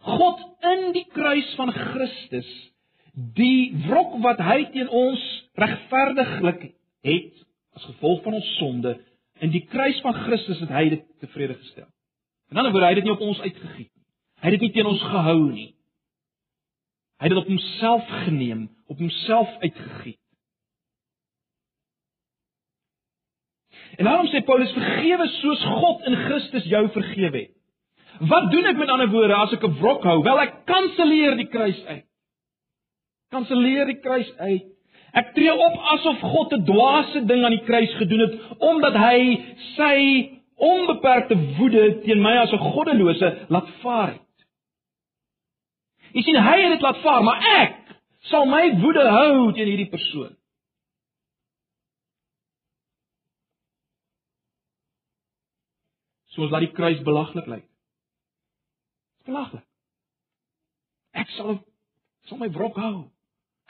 God 0.02 0.40
in 0.62 0.92
die 0.94 1.06
kruis 1.14 1.50
van 1.58 1.72
Christus 1.72 2.50
die 3.14 3.74
wrok 3.88 4.18
wat 4.24 4.40
hy 4.40 4.66
teen 4.74 4.90
ons 4.90 5.22
regverdiglik 5.60 6.72
het 7.04 7.34
as 7.76 7.86
gevolg 7.90 8.24
van 8.24 8.38
ons 8.40 8.52
sonde 8.58 8.96
in 9.42 9.52
die 9.52 9.66
kruis 9.66 10.00
van 10.06 10.14
Christus 10.14 10.62
het 10.62 10.70
hy 10.70 10.90
dit 10.90 11.06
tevrede 11.20 11.58
gestel. 11.58 11.90
En 12.50 12.60
dan 12.60 12.72
word 12.72 12.86
hy 12.86 12.94
dit 13.00 13.08
nie 13.08 13.14
op 13.14 13.24
ons 13.26 13.40
uitgegiet 13.42 13.90
nie. 13.90 14.06
Hy 14.42 14.50
het 14.50 14.58
dit 14.58 14.68
nie 14.68 14.74
teen 14.76 14.90
ons 14.90 15.02
gehou 15.02 15.40
nie. 15.50 15.72
Hy 17.22 17.30
het 17.30 17.34
dit 17.34 17.42
op 17.42 17.50
homself 17.50 18.12
geneem, 18.26 18.68
op 18.90 19.02
homself 19.02 19.50
uitgegiet. 19.62 20.21
En 23.98 24.06
daarom 24.06 24.28
sê 24.32 24.42
Paulus 24.46 24.72
vergewe 24.72 25.28
soos 25.28 25.64
God 25.64 26.06
in 26.08 26.16
Christus 26.16 26.68
jou 26.72 26.84
vergewe 26.94 27.38
het. 27.38 27.56
Wat 28.30 28.52
doen 28.52 28.70
ek 28.70 28.78
met 28.78 28.90
ander 28.94 29.10
woorde 29.10 29.36
as 29.36 29.54
ek 29.54 29.64
'n 29.64 29.78
wrok 29.80 30.04
hou? 30.04 30.22
Wel 30.24 30.40
ek 30.42 30.66
kanselleer 30.66 31.36
die 31.36 31.48
kruis 31.48 31.86
uit. 31.86 32.06
Kanselleer 33.32 33.86
die 33.86 34.00
kruis 34.00 34.30
uit. 34.38 34.68
Ek 35.14 35.34
tree 35.34 35.54
op 35.54 35.80
asof 35.96 36.20
God 36.20 36.54
'n 36.54 36.66
dwaase 36.66 37.26
ding 37.26 37.44
aan 37.44 37.58
die 37.58 37.66
kruis 37.66 37.94
gedoen 38.00 38.20
het 38.20 38.34
omdat 38.60 38.94
hy 38.94 39.42
sy 39.76 39.98
onbeperkte 40.56 41.36
woede 41.58 42.02
teen 42.06 42.22
my 42.22 42.38
as 42.38 42.52
'n 42.52 42.58
goddelose 42.58 43.38
laat 43.50 43.70
vaar 43.82 44.08
het. 44.08 44.22
Jy 46.14 46.22
sien 46.22 46.36
hy 46.36 46.62
het 46.62 46.72
dit 46.72 46.82
laat 46.82 46.98
vaar, 46.98 47.24
maar 47.24 47.40
ek 47.64 47.76
sal 48.30 48.46
my 48.46 48.80
woede 48.80 49.08
hou 49.10 49.52
teen 49.54 49.68
hierdie 49.68 49.90
persoon. 49.90 50.36
Soos 56.36 56.52
laat 56.52 56.66
die 56.66 56.76
kruis 56.76 57.02
belaglik 57.04 57.48
lyk. 57.52 57.68
Belaglik. 59.28 59.66
Ek 61.12 61.30
sal 61.36 61.60
sal 62.30 62.40
my 62.40 62.50
wrok 62.56 62.78
hou. 62.80 63.10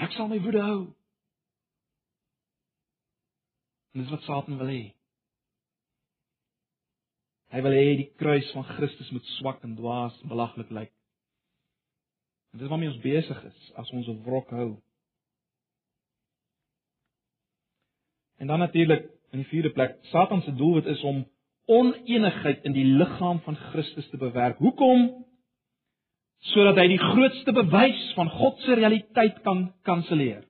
Ek 0.02 0.14
sal 0.14 0.30
my 0.30 0.40
woede 0.44 0.62
hou. 0.62 0.82
Dis 3.98 4.12
wat 4.14 4.24
Satan 4.28 4.60
wil 4.62 4.72
hê. 4.72 4.84
Hy 7.52 7.62
wil 7.66 7.76
hê 7.76 7.88
die 8.00 8.12
kruis 8.20 8.48
van 8.56 8.68
Christus 8.78 9.10
moet 9.12 9.26
swak 9.36 9.66
en 9.68 9.76
dwaas, 9.76 10.16
belaglik 10.30 10.70
lyk. 10.72 10.94
En 12.54 12.62
dis 12.62 12.72
waarmee 12.72 12.92
ons 12.92 13.04
besig 13.04 13.44
is 13.50 13.72
as 13.82 13.92
ons 13.92 14.08
'n 14.08 14.24
wrok 14.24 14.50
hou. 14.56 14.78
En 18.40 18.48
dan 18.48 18.60
natuurlik 18.60 19.10
in 19.32 19.40
die 19.40 19.50
vierde 19.50 19.70
plek, 19.70 19.98
Satan 20.02 20.42
se 20.42 20.56
doelwit 20.56 20.86
is 20.86 21.04
om 21.04 21.26
onenigheid 21.72 22.66
in 22.68 22.76
die 22.76 22.86
liggaam 22.86 23.42
van 23.46 23.58
Christus 23.72 24.08
te 24.12 24.20
bewerk. 24.22 24.60
Hoekom? 24.64 25.10
Sodat 26.52 26.80
hy 26.82 26.88
die 26.94 27.02
grootste 27.02 27.54
bewys 27.54 28.06
van 28.18 28.30
God 28.34 28.60
se 28.66 28.78
realiteit 28.78 29.42
kan 29.46 29.68
kanselleer. 29.88 30.44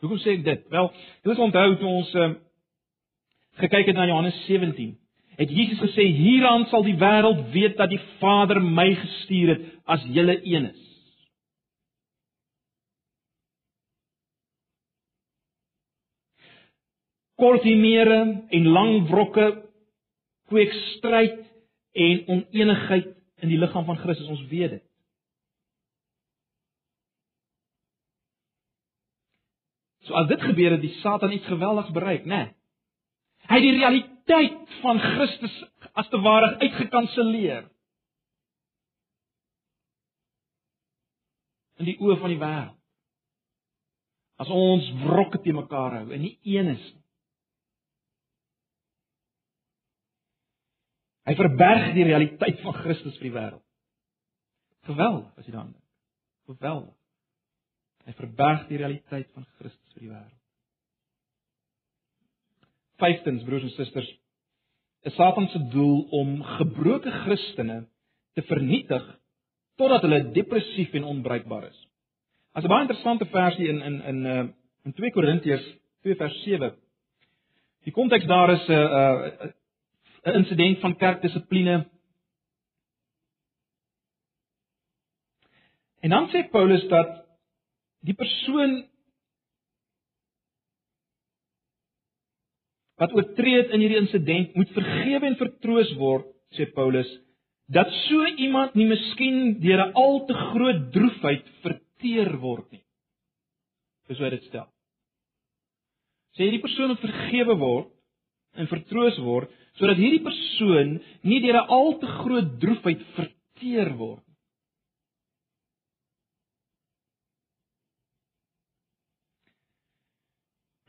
Hoekom 0.00 0.20
sê 0.22 0.38
ek 0.38 0.46
dit? 0.46 0.62
Wel, 0.72 0.92
jy 1.20 1.32
moet 1.32 1.44
onthou 1.48 1.66
toe 1.80 1.90
ons 1.90 2.12
uh, 2.16 2.28
gekyk 3.60 3.90
het 3.90 3.98
na 3.98 4.06
Johannes 4.08 4.38
17, 4.46 4.94
het 5.40 5.50
Jesus 5.56 5.82
gesê 5.82 6.06
hieraan 6.14 6.68
sal 6.70 6.86
die 6.86 6.96
wêreld 7.00 7.50
weet 7.52 7.76
dat 7.80 7.90
die 7.92 8.00
Vader 8.20 8.62
my 8.62 8.88
gestuur 9.02 9.54
het 9.56 9.66
as 9.90 10.06
julle 10.14 10.38
een 10.44 10.70
is. 10.70 10.86
kortimere 17.40 18.20
en 18.48 18.66
lang 18.76 19.08
wrokke 19.08 19.46
kweek 20.50 20.72
stryd 20.96 21.40
en 21.96 22.22
onenigheid 22.36 23.10
in 23.40 23.52
die 23.52 23.58
liggaam 23.58 23.86
van 23.88 23.98
Christus 24.02 24.30
ons 24.30 24.46
weet 24.50 24.76
dit. 24.76 24.86
So 30.08 30.16
as 30.18 30.28
dit 30.30 30.42
gebeur 30.42 30.74
het 30.74 30.82
die 30.82 30.96
Satan 31.00 31.32
iets 31.32 31.46
geweldigs 31.46 31.92
bereik, 31.94 32.24
né? 32.24 32.44
Nee. 32.44 32.54
Hy 33.50 33.58
het 33.58 33.64
die 33.66 33.76
realiteit 33.78 34.74
van 34.80 34.98
Christus 35.02 35.54
as 35.98 36.08
te 36.10 36.18
ware 36.22 36.56
uitgekanselleer. 36.60 37.64
In 41.80 41.88
die 41.88 41.96
oë 42.02 42.18
van 42.20 42.34
die 42.34 42.40
wêreld. 42.40 42.76
As 44.40 44.50
ons 44.52 44.86
wrokke 45.04 45.40
te 45.44 45.52
mekaar 45.52 45.98
hou 45.98 46.06
en 46.14 46.22
nie 46.24 46.36
een 46.48 46.74
is 46.74 46.84
nie. 46.92 46.99
Hy 51.28 51.34
verberg 51.36 51.92
die 51.94 52.06
realiteit 52.08 52.62
van 52.64 52.76
Christus 52.80 53.18
vir 53.20 53.28
die 53.28 53.34
wêreld. 53.34 53.66
Geweldig, 54.88 55.28
as 55.36 55.46
jy 55.46 55.52
daaraan 55.52 55.74
dink. 55.74 55.86
Geweldig. 56.48 56.96
Hy 58.08 58.14
verberg 58.18 58.68
die 58.70 58.80
realiteit 58.80 59.28
van 59.36 59.44
Christus 59.58 59.96
vir 59.96 60.06
die 60.06 60.12
wêreld. 60.12 60.38
Vyftens, 63.00 63.44
broers 63.48 63.66
en 63.68 63.74
susters, 63.76 64.08
is 65.08 65.14
Satan 65.16 65.48
se 65.48 65.60
doel 65.72 66.02
om 66.16 66.40
gebroke 66.58 67.12
Christene 67.22 67.82
te 68.36 68.44
vernietig 68.48 69.04
totdat 69.80 70.04
hulle 70.04 70.26
depressief 70.36 70.92
en 70.98 71.08
onbruikbaar 71.08 71.70
is. 71.70 71.78
As 72.52 72.64
'n 72.64 72.68
baie 72.68 72.84
interessante 72.84 73.26
versie 73.32 73.68
in 73.68 73.80
in 73.80 74.02
in 74.02 74.26
uh 74.26 74.48
in 74.84 74.92
2 74.92 75.10
Korintiërs 75.12 75.64
2 76.02 76.16
vers 76.16 76.42
7. 76.42 76.72
Die 77.84 77.92
konteks 77.92 78.26
daar 78.26 78.50
is 78.50 78.68
'n 78.68 78.72
uh, 78.72 79.26
uh 79.44 79.50
'n 80.24 80.36
insident 80.42 80.80
van 80.80 80.96
kerkdissipline. 80.96 81.90
En 86.00 86.10
dan 86.10 86.28
sê 86.28 86.48
Paulus 86.50 86.84
dat 86.88 87.10
die 88.00 88.14
persoon 88.14 88.90
wat 93.00 93.12
oortree 93.16 93.56
het 93.62 93.72
in 93.72 93.80
hierdie 93.80 94.00
insident 94.00 94.54
moet 94.54 94.72
vergewe 94.76 95.26
en 95.26 95.38
vertroos 95.40 95.92
word, 96.00 96.26
sê 96.56 96.66
Paulus, 96.76 97.08
dat 97.72 97.88
so 98.08 98.26
iemand 98.44 98.74
nie 98.74 98.88
miskien 98.90 99.60
deur 99.62 99.86
'n 99.86 99.94
al 99.94 100.26
te 100.26 100.34
groot 100.34 100.92
droefheid 100.92 101.46
verteer 101.64 102.36
word 102.40 102.66
nie. 102.72 102.84
Dis 104.08 104.18
hoe 104.18 104.30
dit 104.30 104.44
stel. 104.44 104.68
Sê 106.34 106.44
hierdie 106.44 106.60
persoon 106.60 106.88
moet 106.92 107.04
vergewe 107.04 107.56
word 107.56 107.88
en 108.58 108.66
vertroos 108.66 109.18
word 109.18 109.50
sodat 109.78 109.96
hierdie 109.96 110.24
persoon 110.24 110.98
nie 111.22 111.40
deur 111.40 111.60
'n 111.62 111.68
al 111.68 111.98
te 111.98 112.06
groot 112.06 112.60
droefheid 112.60 113.02
verteer 113.16 113.96
word 113.96 114.24
nie. 114.26 114.30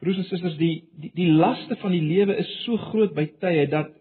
Broers 0.01 0.17
en 0.17 0.25
susters, 0.25 0.57
die 0.57 0.87
die 0.97 1.11
die 1.13 1.29
laste 1.29 1.75
van 1.77 1.93
die 1.93 2.01
lewe 2.01 2.33
is 2.41 2.49
so 2.63 2.77
groot 2.89 3.13
by 3.13 3.27
tye 3.43 3.67
dat 3.69 3.91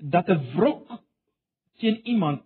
dat 0.00 0.28
'n 0.28 0.42
wrok 0.56 0.90
teen 1.78 2.00
iemand 2.04 2.42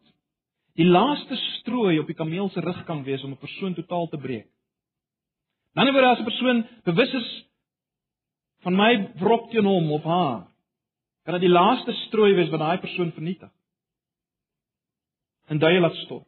die 0.77 0.85
laaste 0.85 1.37
strooi 1.37 1.99
op 1.99 2.07
die 2.07 2.19
kameel 2.19 2.51
se 2.51 2.61
rug 2.61 2.85
kan 2.85 3.03
wees 3.05 3.25
om 3.25 3.33
'n 3.33 3.45
persoon 3.47 3.75
totaal 3.75 4.09
te 4.09 4.19
breek. 4.19 4.49
Dan 5.75 5.93
word 5.93 6.05
as 6.05 6.21
'n 6.21 6.25
persoon 6.25 6.67
bewus 6.85 7.15
is 7.15 7.45
van 8.63 8.77
my 8.77 8.93
wrok 9.21 9.51
teen 9.51 9.65
hom 9.65 9.93
of 9.93 10.03
haar, 10.03 10.47
kan 11.29 11.37
dit 11.37 11.45
die 11.45 11.53
laaste 11.53 11.93
strooi 12.07 12.31
wees 12.33 12.49
wat 12.49 12.63
daai 12.63 12.79
persoon 12.81 13.11
vernietig. 13.13 13.51
En 15.53 15.59
daai 15.61 15.77
laat 15.77 15.97
stort. 16.07 16.25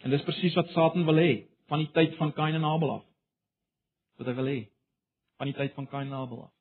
En 0.00 0.10
dis 0.10 0.24
presies 0.24 0.56
wat 0.56 0.72
Satan 0.72 1.04
wil 1.04 1.20
hê 1.20 1.32
van 1.68 1.84
die 1.84 1.90
tyd 1.92 2.16
van 2.16 2.32
Kain 2.32 2.56
en 2.56 2.64
Abel 2.64 2.94
af. 2.94 3.04
Wat 4.16 4.32
hy 4.32 4.34
wil 4.40 4.48
hê 4.48 4.56
van 5.36 5.52
die 5.52 5.56
tyd 5.58 5.76
van 5.76 5.90
Kain 5.92 6.08
en 6.08 6.16
Abel 6.22 6.40
af. 6.46 6.54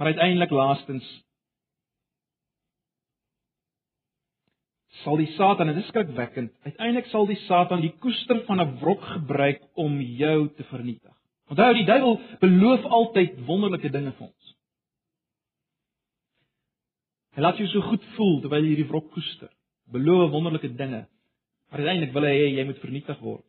Maar 0.00 0.14
uiteindelik 0.14 0.56
laastens 0.56 1.12
sal 5.02 5.18
die 5.20 5.28
Satan, 5.34 5.68
en 5.68 5.74
dit 5.74 5.84
is 5.84 5.90
skrikwekkend, 5.90 6.52
uiteindelik 6.64 7.08
sal 7.12 7.26
die 7.28 7.38
Satan 7.46 7.82
die 7.84 7.94
koester 8.00 8.42
van 8.46 8.60
'n 8.60 8.78
wrok 8.80 9.02
gebruik 9.02 9.62
om 9.74 10.00
jou 10.00 10.48
te 10.56 10.64
vernietig. 10.64 11.14
Onthou, 11.48 11.72
die 11.74 11.84
duiwel 11.84 12.20
beloof 12.40 12.84
altyd 12.84 13.44
wonderlike 13.46 13.90
dinge 13.90 14.12
vir 14.12 14.26
ons. 14.26 14.54
Hy 17.36 17.42
laat 17.44 17.58
jou 17.60 17.68
so 17.68 17.80
goed 17.80 18.04
voel 18.16 18.40
terwyl 18.40 18.64
jy 18.64 18.72
hierdie 18.72 18.88
wrok 18.88 19.10
koester. 19.12 19.50
Beloof 19.92 20.30
wonderlike 20.30 20.74
dinge. 20.74 21.06
Maar 21.70 21.82
uiteindelik 21.82 22.12
wil 22.12 22.22
hy 22.22 22.34
jy 22.56 22.64
moet 22.64 22.78
vernietig 22.78 23.18
word. 23.20 23.44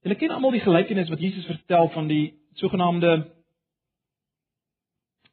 Julle 0.00 0.16
ken 0.16 0.32
almal 0.32 0.54
die 0.56 0.64
gelykenis 0.64 1.10
wat 1.12 1.20
Jesus 1.20 1.44
vertel 1.44 1.90
van 1.92 2.08
die 2.08 2.32
sogenaamde 2.56 3.10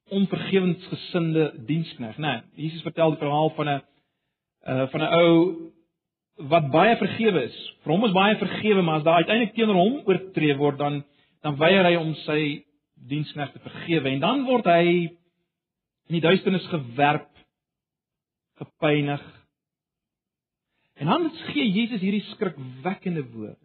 onvergewensgesinde 0.09 1.53
dienskneg, 1.67 2.17
né? 2.17 2.41
Nee, 2.55 2.67
Jesus 2.67 2.81
vertel 2.85 3.15
die 3.15 3.21
verhaal 3.21 3.51
van 3.55 3.69
'n 3.69 3.81
uh 4.67 4.87
van 4.91 5.01
'n 5.01 5.13
ou 5.13 5.71
wat 6.37 6.71
baie 6.71 6.97
vergewe 6.97 7.43
is. 7.43 7.57
Vir 7.83 7.91
hom 7.91 8.05
is 8.05 8.13
baie 8.13 8.37
vergewe, 8.37 8.81
maar 8.81 8.99
as 8.99 9.03
daar 9.03 9.21
uiteindelik 9.21 9.55
teenoor 9.55 9.75
hom 9.75 10.01
oortree 10.05 10.57
word, 10.57 10.77
dan 10.77 11.03
dan 11.41 11.57
weier 11.57 11.85
hy 11.85 11.95
om 11.95 12.13
sy 12.25 12.65
dienskneg 13.07 13.51
te 13.53 13.59
vergewe 13.59 14.09
en 14.09 14.19
dan 14.19 14.43
word 14.45 14.65
hy 14.65 14.85
in 16.07 16.15
die 16.15 16.23
duisternis 16.23 16.65
gewerp, 16.71 17.29
gepynig. 18.57 19.23
En 20.97 21.11
dan 21.11 21.29
gee 21.51 21.67
Jesus 21.71 22.01
hierdie 22.01 22.25
skrikwekkende 22.31 23.23
woorde. 23.33 23.59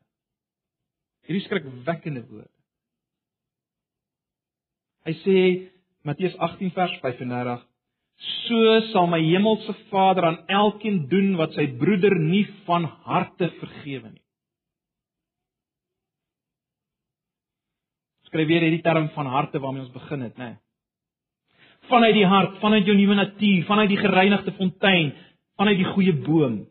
Hierdie 1.27 1.45
skrikwekkende 1.47 2.27
woorde. 2.29 2.51
Hy 5.07 5.15
sê 5.23 5.37
Matteus 6.03 6.35
18 6.39 6.73
vers 6.75 6.99
35 7.01 7.63
So 8.47 8.81
sal 8.93 9.09
my 9.11 9.21
hemelse 9.23 9.75
Vader 9.91 10.27
aan 10.29 10.41
elkeen 10.47 11.07
doen 11.11 11.35
wat 11.39 11.55
sy 11.57 11.67
broeder 11.79 12.15
nie 12.19 12.45
van 12.67 12.87
harte 13.07 13.49
vergewe 13.59 14.13
nie. 14.13 14.23
Skryf 18.29 18.49
weer 18.49 18.65
hierdie 18.65 18.85
term 18.85 19.09
van 19.17 19.31
harte 19.33 19.61
waarmee 19.61 19.85
ons 19.85 19.95
begin 19.95 20.23
het, 20.29 20.37
né? 20.39 20.53
Vanuit 21.91 22.15
die 22.15 22.27
hart, 22.27 22.61
vanuit 22.63 22.87
jou 22.87 22.95
nuwe 22.97 23.17
natuur, 23.19 23.65
vanuit 23.67 23.91
die 23.91 23.99
gereinigde 23.99 24.55
fontein, 24.59 25.11
vanuit 25.59 25.81
die 25.81 25.89
goeie 25.91 26.15
boom. 26.15 26.63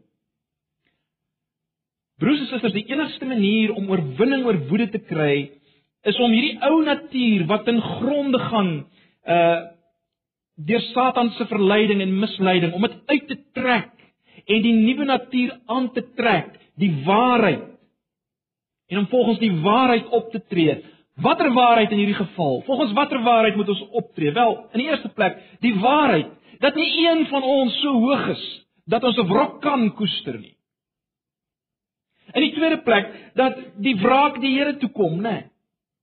Broers 2.22 2.46
en 2.46 2.48
susters, 2.48 2.78
die 2.78 2.88
enigste 2.94 3.28
manier 3.28 3.74
om 3.76 3.90
oorwinning 3.92 4.46
oor 4.48 4.60
woede 4.70 4.88
te 4.94 5.02
kry, 5.04 5.52
is 6.08 6.18
om 6.22 6.32
hierdie 6.32 6.58
ou 6.70 6.80
natuur 6.86 7.46
wat 7.50 7.68
in 7.70 7.82
gronde 7.82 8.40
gaan, 8.48 8.72
uh 9.26 9.70
deur 10.62 10.82
Satan 10.94 11.32
se 11.32 11.46
verleiding 11.48 12.02
en 12.02 12.20
misleiding 12.20 12.74
om 12.74 12.82
dit 12.82 12.98
uit 13.06 13.28
te 13.28 13.38
trek 13.56 13.90
en 14.46 14.62
die 14.62 14.74
nuwe 14.74 15.06
natuur 15.06 15.56
aan 15.66 15.92
te 15.96 16.04
trek, 16.14 16.58
die 16.78 16.92
waarheid. 17.06 17.64
En 18.92 18.98
om 18.98 19.08
volgens 19.08 19.40
die 19.40 19.54
waarheid 19.62 20.10
op 20.10 20.32
te 20.32 20.42
tree. 20.48 20.84
Watter 21.16 21.54
waarheid 21.54 21.92
in 21.92 21.98
hierdie 21.98 22.18
geval? 22.20 22.62
Volgens 22.66 22.94
watter 22.94 23.22
waarheid 23.24 23.56
moet 23.56 23.70
ons 23.70 23.88
optree? 23.90 24.32
Wel, 24.32 24.58
in 24.72 24.84
die 24.84 24.90
eerste 24.90 25.10
plek, 25.10 25.38
die 25.60 25.76
waarheid 25.80 26.28
dat 26.62 26.76
nie 26.76 27.08
een 27.08 27.26
van 27.28 27.44
ons 27.44 27.80
so 27.82 27.92
hoog 27.92 28.28
is 28.36 28.44
dat 28.86 29.04
ons 29.04 29.18
'n 29.18 29.28
wrok 29.28 29.62
kan 29.62 29.94
koester 29.96 30.40
nie. 30.40 30.56
In 32.34 32.42
die 32.42 32.54
tweede 32.54 32.82
plek 32.82 33.32
dat 33.34 33.58
die 33.78 33.96
wraak 33.96 34.42
die 34.42 34.58
Here 34.58 34.78
toe 34.78 34.90
kom, 34.90 35.16
né? 35.16 35.32
Nee. 35.32 35.44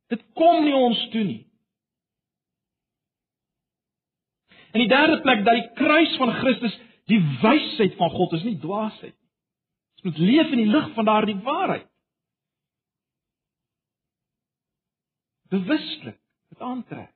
Dit 0.08 0.24
kom 0.34 0.64
nie 0.64 0.74
ons 0.74 1.08
toe 1.08 1.24
nie. 1.24 1.47
En 4.72 4.80
die 4.80 4.88
derde 4.88 5.20
plek 5.20 5.44
dat 5.44 5.54
die 5.54 5.70
kruis 5.78 6.16
van 6.16 6.32
Christus 6.32 6.76
die 7.08 7.20
wysheid 7.42 7.94
van 7.96 8.10
God 8.10 8.32
is, 8.36 8.44
nie 8.44 8.58
dwaasheid 8.60 9.14
nie. 9.14 9.28
Ons 9.98 10.10
moet 10.10 10.18
leef 10.22 10.50
in 10.52 10.60
die 10.62 10.70
lig 10.70 10.90
van 10.94 11.08
daardie 11.08 11.38
waarheid. 11.42 11.86
Bewuslik, 15.48 16.18
dit 16.52 16.60
aantrek. 16.60 17.10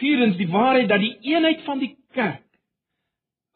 Vierens 0.00 0.38
die 0.38 0.48
waarheid 0.48 0.88
dat 0.88 1.02
die 1.02 1.16
eenheid 1.28 1.62
van 1.66 1.82
die 1.82 1.92
kerk. 2.16 2.46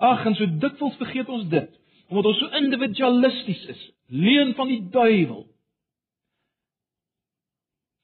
Ag, 0.02 0.26
en 0.26 0.36
so 0.36 0.46
dikwels 0.60 0.98
vergeet 1.00 1.30
ons 1.30 1.48
dit, 1.50 1.70
omdat 2.10 2.28
ons 2.32 2.40
so 2.42 2.58
individualisties 2.58 3.64
is. 3.72 3.82
Leuen 4.12 4.52
van 4.58 4.68
die 4.68 4.82
duiwel 4.92 5.46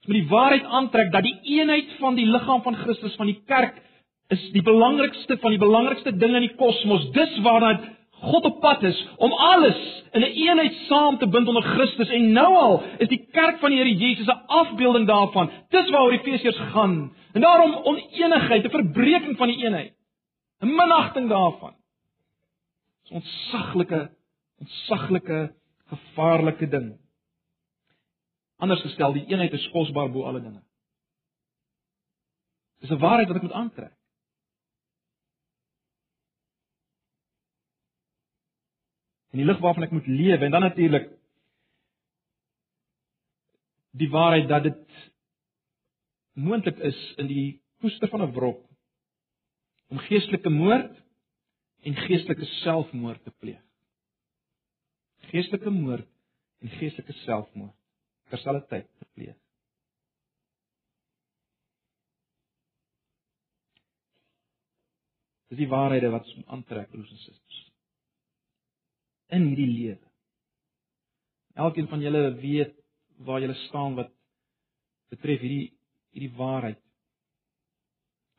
met 0.08 0.16
die 0.16 0.28
waarheid 0.28 0.64
aantrek 0.64 1.12
dat 1.12 1.26
die 1.26 1.36
eenheid 1.58 1.92
van 2.00 2.16
die 2.16 2.26
liggaam 2.26 2.62
van 2.64 2.76
Christus 2.76 3.14
van 3.20 3.28
die 3.30 3.42
kerk 3.46 3.76
is 4.32 4.42
die 4.52 4.62
belangrikste 4.64 5.38
van 5.40 5.54
die 5.54 5.60
belangrikste 5.60 6.12
dinge 6.16 6.40
in 6.40 6.48
die 6.48 6.56
kosmos. 6.56 7.06
Dis 7.16 7.38
waarna 7.44 7.78
God 8.18 8.44
op 8.44 8.60
pad 8.60 8.82
is 8.82 8.98
om 9.16 9.32
alles 9.32 9.78
in 10.12 10.20
'n 10.20 10.24
een 10.24 10.36
eenheid 10.48 10.74
saam 10.88 11.18
te 11.18 11.28
bind 11.28 11.48
onder 11.48 11.62
Christus 11.62 12.08
en 12.08 12.32
nou 12.32 12.54
al 12.56 12.82
is 12.98 13.08
die 13.08 13.28
kerk 13.32 13.58
van 13.58 13.70
die 13.70 13.78
Here 13.78 13.96
Jesus 13.96 14.26
'n 14.26 14.42
afbeelding 14.46 15.06
daarvan. 15.06 15.50
Dis 15.70 15.90
waaroor 15.90 16.12
Efesiërs 16.12 16.58
gaan. 16.58 17.12
En 17.32 17.40
daarom 17.40 17.74
oneenigheid, 17.74 18.64
'n 18.64 18.70
verbreeking 18.70 19.36
van 19.36 19.48
die 19.48 19.64
eenheid, 19.64 19.92
'n 20.60 20.66
minagting 20.66 21.28
daarvan. 21.28 21.74
Dis 23.02 23.10
ontsaglike, 23.10 24.10
ontsaglike, 24.58 25.52
gevaarlike 25.86 26.68
ding. 26.68 27.07
Anders 28.58 28.82
gestel, 28.82 29.14
die 29.14 29.26
eenheid 29.30 29.54
is 29.54 29.68
kosbaar 29.70 30.10
bo 30.10 30.24
alle 30.26 30.42
dinge. 30.42 30.62
Dis 32.82 32.90
'n 32.90 32.98
waarheid 32.98 33.28
wat 33.28 33.36
ek 33.36 33.46
moet 33.46 33.58
aantrek. 33.60 33.94
En 39.30 39.38
die 39.38 39.46
lig 39.46 39.58
waarvan 39.58 39.82
ek 39.82 39.94
moet 39.94 40.06
lewe 40.06 40.44
en 40.44 40.50
dan 40.50 40.60
natuurlik 40.60 41.10
die 43.90 44.10
waarheid 44.10 44.48
dat 44.48 44.62
dit 44.62 45.10
moontlik 46.32 46.78
is 46.78 46.98
in 47.16 47.26
die 47.26 47.62
koester 47.80 48.08
van 48.08 48.22
'n 48.22 48.32
wrok 48.32 48.62
om 49.88 49.98
geestelike 49.98 50.50
moord 50.50 50.94
en 51.82 51.94
geestelike 51.94 52.44
selfmoord 52.44 53.22
te 53.22 53.30
pleeg. 53.30 53.62
Geestelike 55.30 55.70
moord 55.70 56.08
en 56.58 56.68
geestelike 56.68 57.12
selfmoord 57.12 57.77
terselfdertyd 58.32 58.88
te 58.98 59.06
pleeg. 59.14 59.36
Dis 65.48 65.62
die 65.62 65.70
waarhede 65.70 66.10
wat 66.12 66.28
ons 66.28 66.50
aantrek 66.52 66.90
broers 66.92 67.12
en 67.14 67.22
susters. 67.22 67.62
In 69.32 69.48
hierdie 69.48 69.70
lewe. 69.70 70.04
Elkeen 71.58 71.88
van 71.88 72.04
julle 72.04 72.34
weet 72.42 72.76
waar 73.24 73.40
julle 73.42 73.56
staan 73.66 73.96
wat 73.98 74.12
betref 75.12 75.40
hierdie 75.40 75.72
hierdie 76.12 76.36
waarheid. 76.36 76.78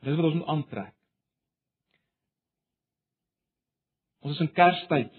Dis 0.05 0.15
wat 0.15 0.29
ons 0.29 0.37
moet 0.39 0.53
aantrek. 0.53 0.95
Ons 4.19 4.35
is 4.35 4.45
in 4.45 4.53
Kerstyd. 4.53 5.13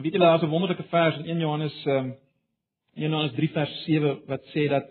Weet 0.00 0.16
julle 0.16 0.26
daar's 0.26 0.42
'n 0.42 0.50
wonderlike 0.50 0.88
vers 0.88 1.18
in 1.18 1.28
1 1.28 1.40
Johannes 1.40 1.86
um, 1.86 2.12
In 2.12 2.31
Johannes 2.94 3.32
3 3.36 3.48
vers 3.52 3.76
7 3.86 4.18
wat 4.28 4.44
sê 4.52 4.66
dat 4.68 4.88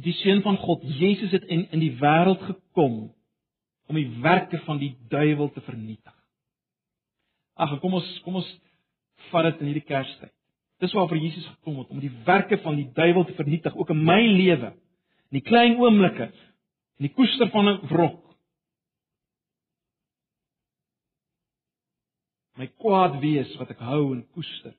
die 0.00 0.14
seun 0.22 0.42
van 0.42 0.56
God, 0.58 0.82
Jesus 0.82 1.30
het 1.30 1.44
in 1.44 1.66
in 1.70 1.82
die 1.82 1.94
wêreld 2.00 2.42
gekom 2.42 3.14
om 3.86 3.98
die 3.98 4.08
werke 4.24 4.58
van 4.64 4.80
die 4.80 4.94
duiwel 5.12 5.50
te 5.52 5.60
vernietig. 5.60 6.14
Ag, 7.54 7.76
kom 7.80 7.94
ons 8.00 8.08
kom 8.24 8.40
ons 8.40 8.48
vat 9.30 9.46
dit 9.50 9.60
in 9.62 9.70
hierdie 9.70 9.86
Kerstyd. 9.86 10.32
Dis 10.82 10.92
waarvoor 10.96 11.20
Jesus 11.20 11.46
gekom 11.46 11.78
het 11.82 11.92
om 11.94 12.00
die 12.02 12.12
werke 12.26 12.58
van 12.64 12.76
die 12.80 12.88
duiwel 12.96 13.24
te 13.28 13.36
vernietig, 13.38 13.76
ook 13.76 13.92
in 13.94 14.02
my 14.04 14.20
lewe. 14.26 14.72
In 15.30 15.38
die 15.38 15.46
klein 15.46 15.78
oomblikke, 15.80 16.30
in 16.98 17.08
die 17.08 17.14
koester 17.14 17.50
van 17.50 17.68
'n 17.68 17.80
wrok. 17.88 18.20
My 22.56 22.66
kwaad 22.66 23.20
wees 23.20 23.54
wat 23.58 23.70
ek 23.70 23.78
hou 23.78 24.14
en 24.14 24.26
koester. 24.30 24.74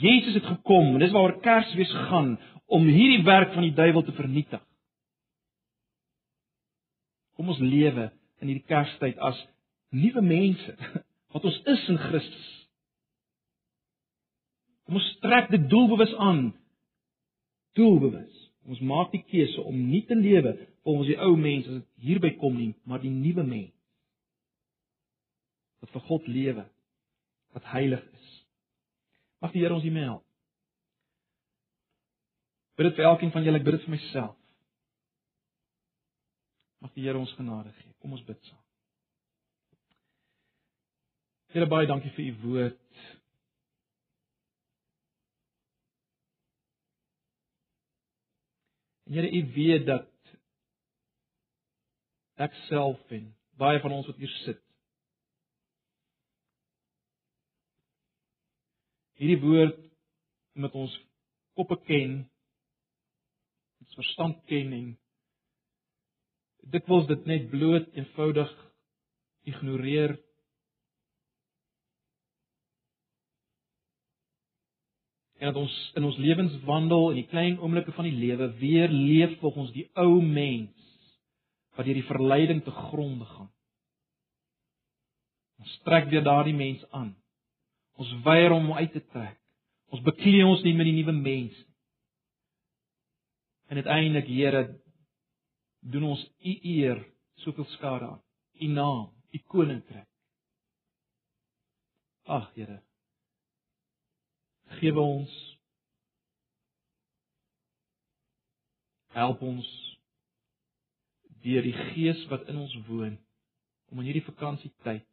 Jesus 0.00 0.34
het 0.34 0.46
gekom 0.48 0.94
en 0.94 1.02
dis 1.02 1.12
waaroor 1.12 1.40
Kersfees 1.44 1.92
gaan 2.08 2.36
om 2.72 2.86
hierdie 2.88 3.24
werk 3.26 3.52
van 3.52 3.66
die 3.66 3.74
duiwel 3.76 4.04
te 4.06 4.14
vernietig. 4.16 4.62
Kom 7.36 7.48
ons 7.52 7.60
lewe 7.60 8.08
in 8.40 8.48
hierdie 8.48 8.68
Kerstyd 8.68 9.20
as 9.20 9.38
nuwe 9.92 10.22
mense 10.24 10.76
wat 11.32 11.44
ons 11.48 11.58
is 11.74 11.84
in 11.92 12.00
Christus. 12.00 12.48
Kom 14.86 14.98
ons 15.00 15.10
trek 15.24 15.50
dit 15.52 15.68
doelbewus 15.70 16.14
aan. 16.20 16.50
Doelbewus. 17.78 18.40
Ons 18.68 18.82
maak 18.86 19.10
die 19.14 19.24
keuse 19.26 19.62
om 19.66 19.78
nie 19.90 20.04
te 20.06 20.16
lewe 20.16 20.54
volgens 20.86 21.08
die 21.10 21.18
ou 21.22 21.32
mens 21.38 21.66
as 21.68 21.80
dit 21.80 22.08
hierby 22.08 22.32
kom 22.38 22.56
nie, 22.58 22.72
maar 22.86 23.02
die 23.02 23.10
nuwe 23.10 23.44
mens. 23.46 23.74
Wat 25.82 25.90
vir 25.94 26.04
God 26.06 26.28
lewe, 26.30 26.64
wat 27.56 27.70
heilig 27.72 28.02
is. 28.06 28.11
Mag 29.42 29.50
die 29.52 29.64
Here 29.64 29.74
ons 29.74 29.82
hiermee 29.82 30.06
help. 30.06 30.24
Bid 32.78 32.88
dit 32.88 33.00
vir 33.00 33.08
elkeen 33.10 33.32
van 33.34 33.44
julle, 33.44 33.58
ek 33.58 33.66
bid 33.66 33.76
dit 33.76 33.86
vir 33.88 33.94
myself. 33.96 34.36
Mag 36.82 36.94
die 36.94 37.06
Here 37.06 37.18
ons 37.18 37.34
genade 37.38 37.72
gee. 37.80 37.90
Kom 38.02 38.14
ons 38.14 38.22
bid 38.26 38.38
saam. 38.46 38.62
Here 41.52 41.66
baie 41.68 41.90
dankie 41.90 42.14
vir 42.16 42.30
u 42.30 42.36
woord. 42.46 43.02
Here, 49.12 49.28
u 49.28 49.40
weet 49.52 49.84
dat 49.90 50.08
ek 52.40 52.54
self 52.70 53.10
en 53.12 53.26
baie 53.60 53.82
van 53.84 53.92
ons 53.98 54.08
wat 54.08 54.16
hier 54.22 54.32
sit 54.46 54.61
hierdie 59.22 59.38
woord 59.38 59.78
met 60.58 60.74
ons 60.74 60.94
koppe 61.54 61.76
ken, 61.86 62.16
ons 63.82 63.94
verstand 64.00 64.40
ken 64.50 64.74
en 64.74 64.90
dit 66.74 66.90
wels 66.90 67.06
dit 67.10 67.30
net 67.30 67.46
bloot 67.52 67.86
eenvoudig 67.98 68.50
ignoreer. 69.50 70.16
En 75.38 75.50
dat 75.50 75.62
ons 75.62 75.78
in 75.98 76.06
ons 76.06 76.20
lewenswandel 76.22 77.08
in 77.12 77.22
die 77.22 77.30
klein 77.30 77.58
oomblikke 77.62 77.94
van 77.94 78.06
die 78.06 78.18
lewe 78.18 78.52
weer 78.58 78.90
leef 78.90 79.38
volgens 79.40 79.72
die 79.74 79.88
ou 79.98 80.20
mens 80.22 80.70
wat 81.78 81.86
deur 81.86 81.98
die 81.98 82.10
verleiding 82.10 82.62
te 82.66 82.74
gronde 82.74 83.26
gaan. 83.26 83.50
Ons 85.62 85.78
trek 85.86 86.10
weer 86.10 86.26
daardie 86.26 86.58
mens 86.58 86.82
aan. 86.90 87.14
Ons 88.02 88.14
weier 88.24 88.50
om 88.50 88.72
uit 88.74 88.92
te 88.92 89.02
trek. 89.12 89.38
Ons 89.92 90.02
beklee 90.02 90.42
ons 90.46 90.62
nie 90.64 90.74
met 90.74 90.88
die 90.88 90.96
nuwe 90.96 91.14
mens 91.14 91.54
nie. 91.54 91.68
En 93.72 93.78
uiteindelik, 93.80 94.26
Here, 94.28 94.62
doen 95.80 96.10
ons 96.10 96.22
u 96.44 96.52
eer 96.62 96.98
soveel 97.40 97.64
skade 97.72 98.04
aan. 98.04 98.22
U 98.60 98.66
naam, 98.68 99.06
u 99.32 99.38
koninkryk. 99.48 100.08
Ag, 102.28 102.50
Here. 102.54 102.82
Geef 104.80 104.98
ons 105.00 105.32
help 109.12 109.40
ons 109.44 109.70
deur 111.44 111.64
die 111.64 111.76
gees 111.92 112.20
wat 112.30 112.44
in 112.48 112.60
ons 112.60 112.76
woon 112.86 113.16
om 113.92 114.00
in 114.00 114.08
hierdie 114.08 114.24
vakansietyd 114.28 115.04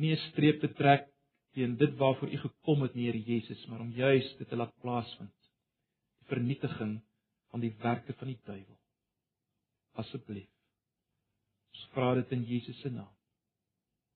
nie 0.00 0.12
'n 0.12 0.22
streep 0.30 0.60
te 0.60 0.72
trek 0.72 1.08
teen 1.52 1.76
dit 1.76 1.96
waarvoor 1.96 2.32
u 2.32 2.36
gekom 2.36 2.82
het, 2.82 2.94
Here 2.94 3.22
Jesus, 3.22 3.66
maar 3.66 3.80
om 3.80 3.90
juis 3.90 4.36
dit 4.36 4.48
te 4.48 4.56
laat 4.56 4.80
plaasvind. 4.80 5.34
Die 6.18 6.26
vernietiging 6.26 7.02
van 7.50 7.60
die 7.60 7.74
werke 7.78 8.14
van 8.14 8.26
die 8.26 8.40
duiwel. 8.44 8.78
Asseblief. 9.92 10.48
Ons 11.72 11.88
vra 11.92 12.14
dit 12.14 12.32
in 12.32 12.44
Jesus 12.48 12.80
se 12.80 12.90
naam. 12.90 13.12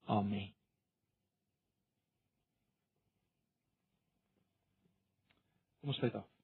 Amen. 0.05 0.55
Kom 5.81 5.93
ons 5.93 5.99
sluit 5.99 6.15
af. 6.15 6.36